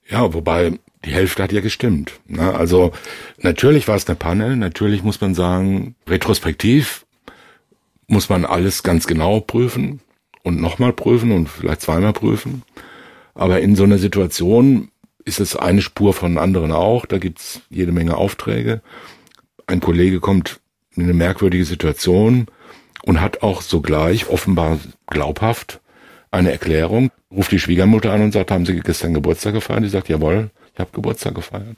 [0.10, 2.19] Ja, wobei die Hälfte hat ja gestimmt.
[2.28, 2.54] Ne?
[2.54, 2.91] Also
[3.38, 7.06] natürlich war es eine Panne, natürlich muss man sagen, retrospektiv
[8.08, 10.02] muss man alles ganz genau prüfen
[10.43, 12.63] und nochmal prüfen und vielleicht zweimal prüfen.
[13.36, 14.89] Aber in so einer Situation
[15.23, 17.06] ist es eine Spur von anderen auch.
[17.06, 18.82] Da gibt's jede Menge Aufträge.
[19.67, 20.60] Ein Kollege kommt
[21.04, 22.48] eine merkwürdige Situation
[23.04, 25.80] und hat auch sogleich offenbar glaubhaft
[26.32, 29.84] eine Erklärung, ruft die Schwiegermutter an und sagt, haben Sie gestern Geburtstag gefeiert?
[29.84, 31.78] Die sagt, jawohl, ich habe Geburtstag gefeiert.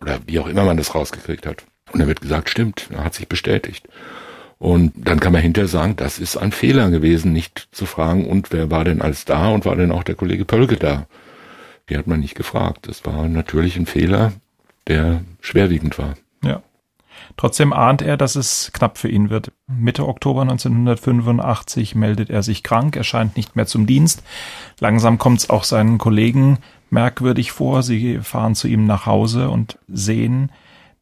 [0.00, 1.64] Oder wie auch immer man das rausgekriegt hat.
[1.92, 3.88] Und dann wird gesagt, stimmt, er hat sich bestätigt.
[4.58, 8.52] Und dann kann man hinterher sagen, das ist ein Fehler gewesen, nicht zu fragen, und
[8.52, 11.06] wer war denn alles da und war denn auch der Kollege Pölke da?
[11.88, 12.88] Die hat man nicht gefragt.
[12.88, 14.32] Das war natürlich ein Fehler,
[14.88, 16.14] der schwerwiegend war.
[16.42, 16.62] Ja.
[17.36, 19.52] Trotzdem ahnt er, dass es knapp für ihn wird.
[19.66, 24.22] Mitte Oktober 1985 meldet er sich krank, erscheint nicht mehr zum Dienst.
[24.80, 26.58] Langsam kommt es auch seinen Kollegen
[26.90, 27.82] merkwürdig vor.
[27.82, 30.50] Sie fahren zu ihm nach Hause und sehen,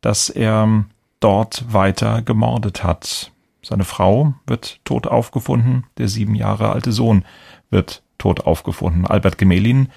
[0.00, 0.84] dass er
[1.20, 3.30] dort weiter gemordet hat.
[3.62, 7.24] Seine Frau wird tot aufgefunden, der sieben Jahre alte Sohn
[7.70, 9.06] wird tot aufgefunden.
[9.06, 9.88] Albert Gemelin,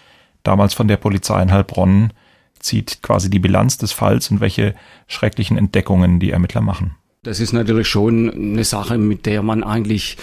[0.44, 2.14] damals von der Polizei in Heilbronn,
[2.66, 4.76] zieht quasi die Bilanz des Falls und welche
[5.08, 6.96] schrecklichen Entdeckungen die Ermittler machen.
[7.26, 10.16] Das ist natürlich schon eine Sache, mit der man eigentlich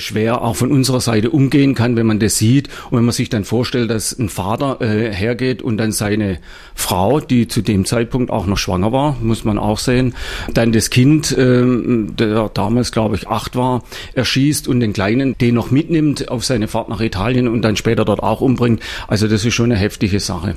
[0.00, 2.68] schwer auch von unserer Seite umgehen kann, wenn man das sieht.
[2.90, 6.40] Und wenn man sich dann vorstellt, dass ein Vater äh, hergeht und dann seine
[6.74, 10.16] Frau, die zu dem Zeitpunkt auch noch schwanger war, muss man auch sehen,
[10.52, 13.84] dann das Kind, ähm, der damals glaube ich acht war,
[14.14, 18.04] erschießt und den Kleinen den noch mitnimmt auf seine Fahrt nach Italien und dann später
[18.04, 18.82] dort auch umbringt.
[19.06, 20.56] Also das ist schon eine heftige Sache.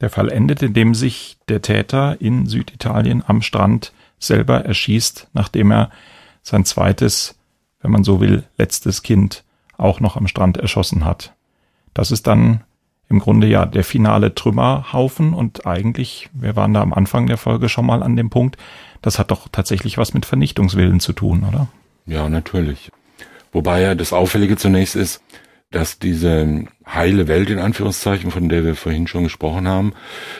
[0.00, 5.90] Der Fall endet, indem sich der Täter in Süditalien am Strand selber erschießt, nachdem er
[6.42, 7.36] sein zweites,
[7.80, 9.44] wenn man so will, letztes Kind
[9.78, 11.32] auch noch am Strand erschossen hat.
[11.94, 12.62] Das ist dann
[13.08, 17.68] im Grunde ja der finale Trümmerhaufen und eigentlich, wir waren da am Anfang der Folge
[17.68, 18.56] schon mal an dem Punkt,
[19.00, 21.68] das hat doch tatsächlich was mit Vernichtungswillen zu tun, oder?
[22.06, 22.90] Ja, natürlich.
[23.52, 25.22] Wobei ja das Auffällige zunächst ist,
[25.70, 29.94] dass diese heile Welt in Anführungszeichen, von der wir vorhin schon gesprochen haben,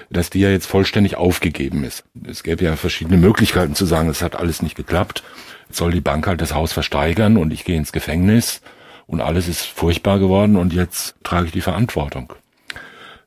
[0.09, 2.05] dass die ja jetzt vollständig aufgegeben ist.
[2.29, 5.25] Es gäbe ja verschiedene Möglichkeiten zu sagen, es hat alles nicht geklappt.
[5.69, 8.61] Jetzt soll die Bank halt das Haus versteigern und ich gehe ins Gefängnis
[9.07, 12.33] und alles ist furchtbar geworden und jetzt trage ich die Verantwortung.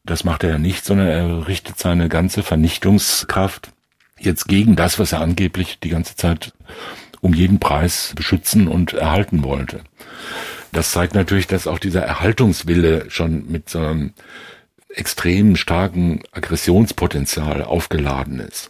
[0.06, 3.72] Das macht er ja nicht, sondern er richtet seine ganze Vernichtungskraft
[4.18, 6.54] jetzt gegen das, was er angeblich die ganze Zeit
[7.22, 9.82] um jeden Preis beschützen und erhalten wollte.
[10.72, 14.14] Das zeigt natürlich, dass auch dieser Erhaltungswille schon mit so einem
[14.90, 18.70] extrem starken Aggressionspotenzial aufgeladen ist.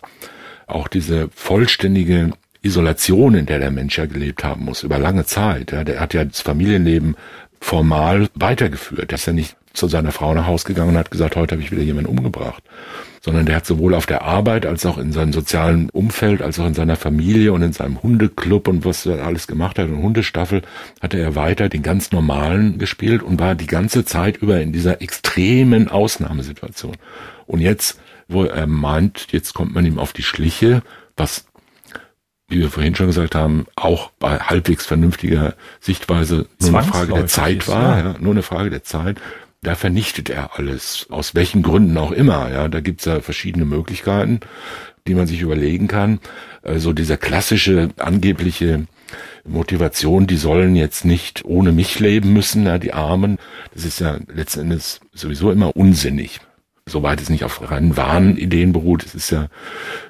[0.68, 2.32] Auch diese vollständige
[2.62, 5.72] Isolation, in der der Mensch ja gelebt haben muss, über lange Zeit.
[5.72, 7.16] Ja, der hat ja das Familienleben
[7.60, 9.12] formal weitergeführt.
[9.12, 11.64] Er ist ja nicht zu seiner Frau nach Haus gegangen und hat gesagt, heute habe
[11.64, 12.64] ich wieder jemanden umgebracht
[13.22, 16.66] sondern der hat sowohl auf der Arbeit als auch in seinem sozialen Umfeld, als auch
[16.66, 20.62] in seiner Familie und in seinem Hundeclub und was er alles gemacht hat und Hundestaffel,
[21.02, 25.02] hatte er weiter den ganz normalen gespielt und war die ganze Zeit über in dieser
[25.02, 26.96] extremen Ausnahmesituation.
[27.46, 30.82] Und jetzt, wo er meint, jetzt kommt man ihm auf die Schliche,
[31.18, 31.46] was
[32.50, 37.28] wie wir vorhin schon gesagt haben, auch bei halbwegs vernünftiger Sichtweise nur eine Frage der
[37.28, 39.22] Zeit war, ja, nur eine Frage der Zeit,
[39.62, 42.50] da vernichtet er alles, aus welchen Gründen auch immer.
[42.52, 44.40] Ja, da gibt's ja verschiedene Möglichkeiten,
[45.08, 46.20] die man sich überlegen kann.
[46.62, 48.86] Also dieser klassische angebliche
[49.46, 53.38] Motivation, die sollen jetzt nicht ohne mich leben müssen, ja, die Armen.
[53.74, 56.40] Das ist ja letzten Endes sowieso immer unsinnig.
[56.86, 59.48] Soweit es nicht auf reinen Wahnideen beruht, es ist ja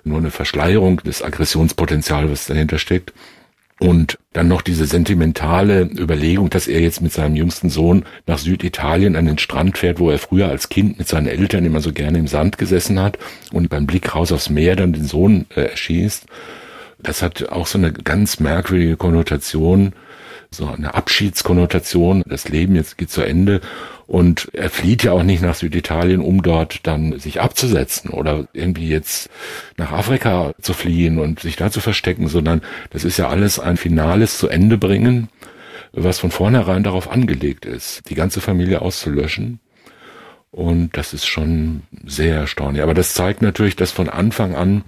[0.04, 3.14] nur eine Verschleierung des Aggressionspotenzials, was dahinter steckt.
[3.80, 9.16] Und dann noch diese sentimentale Überlegung, dass er jetzt mit seinem jüngsten Sohn nach Süditalien
[9.16, 12.18] an den Strand fährt, wo er früher als Kind mit seinen Eltern immer so gerne
[12.18, 13.18] im Sand gesessen hat
[13.54, 16.26] und beim Blick raus aufs Meer dann den Sohn äh, erschießt.
[17.02, 19.94] Das hat auch so eine ganz merkwürdige Konnotation,
[20.52, 22.24] so eine Abschiedskonnotation.
[22.26, 23.62] Das Leben jetzt geht zu Ende
[24.08, 28.90] und er flieht ja auch nicht nach Süditalien, um dort dann sich abzusetzen oder irgendwie
[28.90, 29.30] jetzt
[29.78, 33.78] nach Afrika zu fliehen und sich da zu verstecken, sondern das ist ja alles ein
[33.78, 35.30] finales zu Ende bringen,
[35.92, 39.60] was von vornherein darauf angelegt ist, die ganze Familie auszulöschen.
[40.52, 42.82] Und das ist schon sehr erstaunlich.
[42.82, 44.84] Aber das zeigt natürlich, dass von Anfang an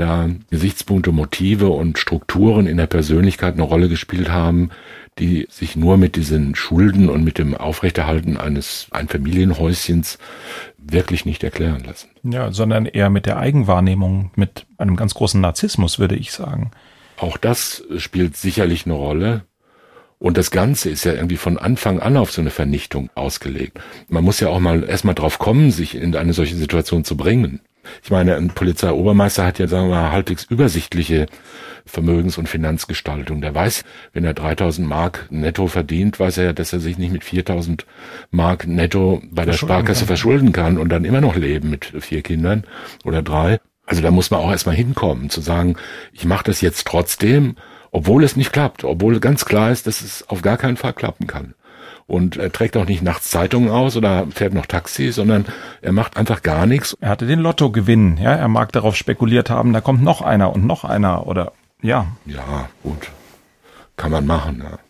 [0.00, 4.70] da Gesichtspunkte, Motive und Strukturen in der Persönlichkeit eine Rolle gespielt haben,
[5.18, 10.18] die sich nur mit diesen Schulden und mit dem Aufrechterhalten eines Einfamilienhäuschens
[10.78, 12.08] wirklich nicht erklären lassen.
[12.22, 16.70] Ja, sondern eher mit der Eigenwahrnehmung, mit einem ganz großen Narzissmus, würde ich sagen.
[17.18, 19.42] Auch das spielt sicherlich eine Rolle.
[20.18, 23.78] Und das Ganze ist ja irgendwie von Anfang an auf so eine Vernichtung ausgelegt.
[24.08, 27.60] Man muss ja auch mal erstmal drauf kommen, sich in eine solche Situation zu bringen.
[28.02, 31.26] Ich meine, ein Polizeiobermeister hat ja, sagen wir mal, halbwegs übersichtliche
[31.86, 33.40] Vermögens- und Finanzgestaltung.
[33.40, 37.12] Der weiß, wenn er 3000 Mark netto verdient, weiß er ja, dass er sich nicht
[37.12, 37.86] mit 4000
[38.30, 40.08] Mark netto bei der Sparkasse kann.
[40.08, 42.64] verschulden kann und dann immer noch leben mit vier Kindern
[43.04, 43.60] oder drei.
[43.86, 45.76] Also da muss man auch erstmal hinkommen, zu sagen,
[46.12, 47.56] ich mache das jetzt trotzdem,
[47.90, 51.26] obwohl es nicht klappt, obwohl ganz klar ist, dass es auf gar keinen Fall klappen
[51.26, 51.54] kann.
[52.10, 55.44] Und er trägt auch nicht nachts Zeitungen aus oder fährt noch Taxi, sondern
[55.80, 56.96] er macht einfach gar nichts.
[57.00, 58.34] Er hatte den Lottogewinn, ja.
[58.34, 61.52] Er mag darauf spekuliert haben, da kommt noch einer und noch einer oder
[61.82, 62.08] ja.
[62.26, 63.12] Ja, gut.
[63.96, 64.80] Kann man machen, ja.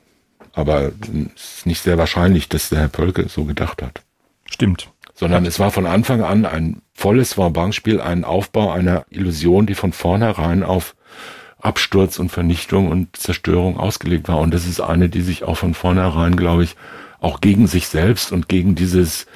[0.54, 0.92] Aber
[1.34, 4.00] es ist nicht sehr wahrscheinlich, dass der Herr Pölke so gedacht hat.
[4.46, 4.90] Stimmt.
[5.14, 9.92] Sondern es war von Anfang an ein volles Vauban-Spiel, ein Aufbau einer Illusion, die von
[9.92, 10.96] vornherein auf
[11.60, 14.38] Absturz und Vernichtung und Zerstörung ausgelegt war.
[14.38, 16.76] Und das ist eine, die sich auch von vornherein, glaube ich,
[17.20, 19.26] auch gegen sich selbst und gegen dieses,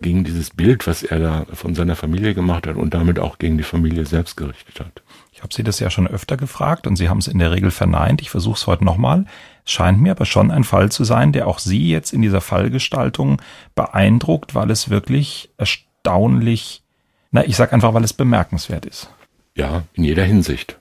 [0.00, 3.58] gegen dieses Bild, was er da von seiner Familie gemacht hat und damit auch gegen
[3.58, 5.02] die Familie selbst gerichtet hat.
[5.32, 7.70] Ich habe Sie das ja schon öfter gefragt und Sie haben es in der Regel
[7.70, 8.22] verneint.
[8.22, 9.26] Ich versuche es heute nochmal.
[9.64, 12.40] Es scheint mir aber schon ein Fall zu sein, der auch Sie jetzt in dieser
[12.40, 13.40] Fallgestaltung
[13.74, 16.82] beeindruckt, weil es wirklich erstaunlich,
[17.30, 19.10] na, ich sag einfach, weil es bemerkenswert ist.
[19.56, 20.78] Ja, in jeder Hinsicht.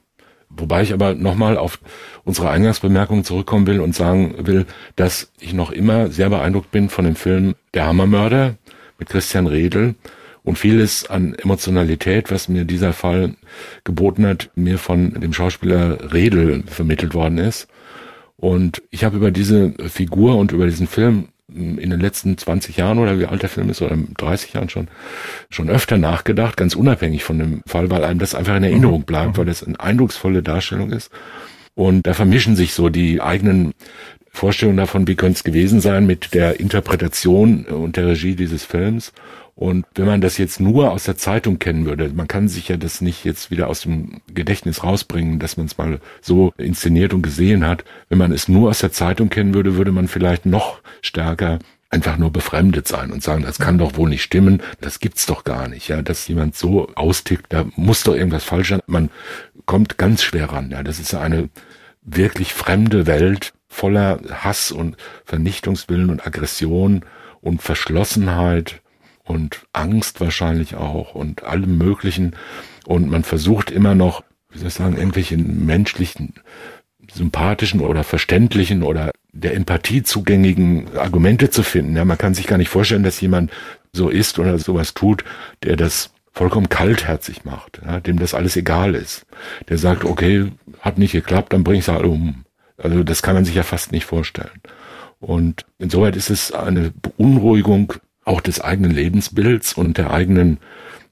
[0.57, 1.79] Wobei ich aber nochmal auf
[2.23, 7.05] unsere Eingangsbemerkung zurückkommen will und sagen will, dass ich noch immer sehr beeindruckt bin von
[7.05, 8.55] dem Film Der Hammermörder
[8.99, 9.95] mit Christian Redl
[10.43, 13.35] und vieles an Emotionalität, was mir dieser Fall
[13.83, 17.67] geboten hat, mir von dem Schauspieler Redl vermittelt worden ist.
[18.37, 22.99] Und ich habe über diese Figur und über diesen Film in den letzten 20 Jahren
[22.99, 24.87] oder wie alt der Film ist, oder 30 Jahren schon,
[25.49, 29.05] schon öfter nachgedacht, ganz unabhängig von dem Fall, weil einem das einfach in Erinnerung mhm.
[29.05, 31.11] bleibt, weil das eine eindrucksvolle Darstellung ist.
[31.75, 33.73] Und da vermischen sich so die eigenen
[34.29, 39.13] Vorstellungen davon, wie könnte es gewesen sein mit der Interpretation und der Regie dieses Films.
[39.55, 42.77] Und wenn man das jetzt nur aus der Zeitung kennen würde, man kann sich ja
[42.77, 47.21] das nicht jetzt wieder aus dem Gedächtnis rausbringen, dass man es mal so inszeniert und
[47.21, 47.83] gesehen hat.
[48.09, 51.59] Wenn man es nur aus der Zeitung kennen würde, würde man vielleicht noch stärker
[51.93, 55.43] einfach nur befremdet sein und sagen, das kann doch wohl nicht stimmen, das gibt's doch
[55.43, 58.79] gar nicht, ja, dass jemand so austickt, da muss doch irgendwas falsch sein.
[58.87, 59.11] Man
[59.67, 61.49] kommt ganz schwer ran, ja, das ist eine
[62.01, 67.05] wirklich fremde Welt voller Hass und Vernichtungswillen und Aggression
[67.41, 68.81] und Verschlossenheit
[69.23, 72.35] und Angst wahrscheinlich auch und allem Möglichen.
[72.85, 76.33] Und man versucht immer noch, wie soll ich sagen, irgendwelche menschlichen,
[77.11, 81.95] sympathischen oder verständlichen oder der Empathie zugängigen Argumente zu finden.
[81.95, 83.51] Ja, man kann sich gar nicht vorstellen, dass jemand
[83.93, 85.23] so ist oder sowas tut,
[85.63, 89.25] der das vollkommen kaltherzig macht, ja, dem das alles egal ist.
[89.69, 92.43] Der sagt, okay, hat nicht geklappt, dann bring ich es halt um.
[92.77, 94.61] Also das kann man sich ja fast nicht vorstellen.
[95.19, 97.93] Und insoweit ist es eine Beunruhigung
[98.25, 100.57] auch des eigenen Lebensbilds und der eigenen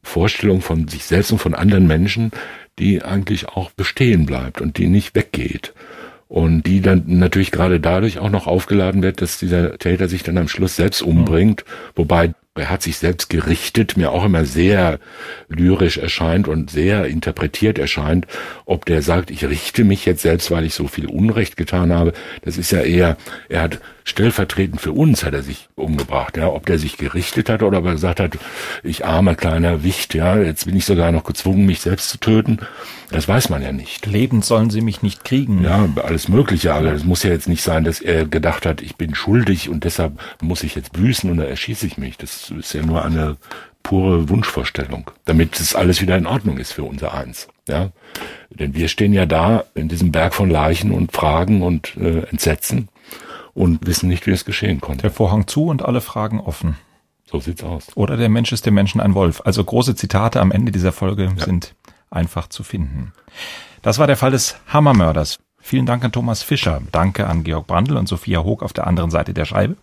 [0.04, 2.32] Vorstellung von sich selbst und von anderen Menschen,
[2.80, 5.74] die eigentlich auch bestehen bleibt und die nicht weggeht.
[6.28, 10.38] Und die dann natürlich gerade dadurch auch noch aufgeladen wird, dass dieser Täter sich dann
[10.38, 15.00] am Schluss selbst umbringt, wobei er hat sich selbst gerichtet, mir auch immer sehr
[15.48, 18.28] lyrisch erscheint und sehr interpretiert erscheint.
[18.66, 22.12] Ob der sagt, ich richte mich jetzt selbst, weil ich so viel Unrecht getan habe,
[22.44, 23.80] das ist ja eher, er hat
[24.12, 26.48] stellvertretend für uns hat er sich umgebracht, ja.
[26.48, 28.38] Ob der sich gerichtet hat oder ob er gesagt hat,
[28.84, 32.60] ich armer kleiner Wicht, ja, jetzt bin ich sogar noch gezwungen, mich selbst zu töten.
[33.10, 34.06] Das weiß man ja nicht.
[34.06, 35.64] Lebend sollen sie mich nicht kriegen.
[35.64, 38.96] Ja, alles Mögliche, aber es muss ja jetzt nicht sein, dass er gedacht hat, ich
[38.96, 42.18] bin schuldig und deshalb muss ich jetzt büßen und da erschieße ich mich.
[42.18, 43.38] Das ist ja nur eine
[43.84, 47.48] pure Wunschvorstellung, damit es alles wieder in Ordnung ist für unser Eins.
[47.68, 47.92] Ja,
[48.50, 52.90] denn wir stehen ja da in diesem Berg von Leichen und Fragen und äh, Entsetzen
[53.54, 55.04] und wissen nicht, wie es geschehen konnte.
[55.04, 56.78] Der Vorhang zu und alle Fragen offen.
[57.30, 57.88] So sieht's aus.
[57.96, 59.42] Oder der Mensch ist dem Menschen ein Wolf.
[59.46, 61.46] Also große Zitate am Ende dieser Folge ja.
[61.46, 61.76] sind
[62.10, 63.14] einfach zu finden.
[63.82, 65.40] Das war der Fall des Hammermörders.
[65.62, 66.82] Vielen Dank an Thomas Fischer.
[66.92, 69.78] Danke an Georg Brandl und Sophia Hoog auf der anderen Seite der Scheibe.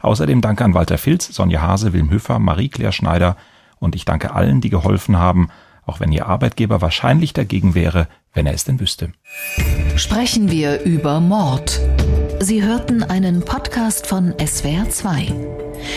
[0.00, 3.36] Außerdem danke an Walter Filz, Sonja Hase, Wilm Höfer, Marie-Claire Schneider
[3.78, 5.50] und ich danke allen, die geholfen haben,
[5.86, 9.12] auch wenn ihr Arbeitgeber wahrscheinlich dagegen wäre, wenn er es denn wüsste.
[9.96, 11.80] Sprechen wir über Mord.
[12.40, 15.32] Sie hörten einen Podcast von SWR2.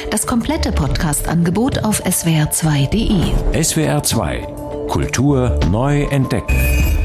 [0.09, 3.61] Das komplette Podcast-Angebot auf swr2.de.
[3.61, 7.00] SWR2 Kultur neu entdecken.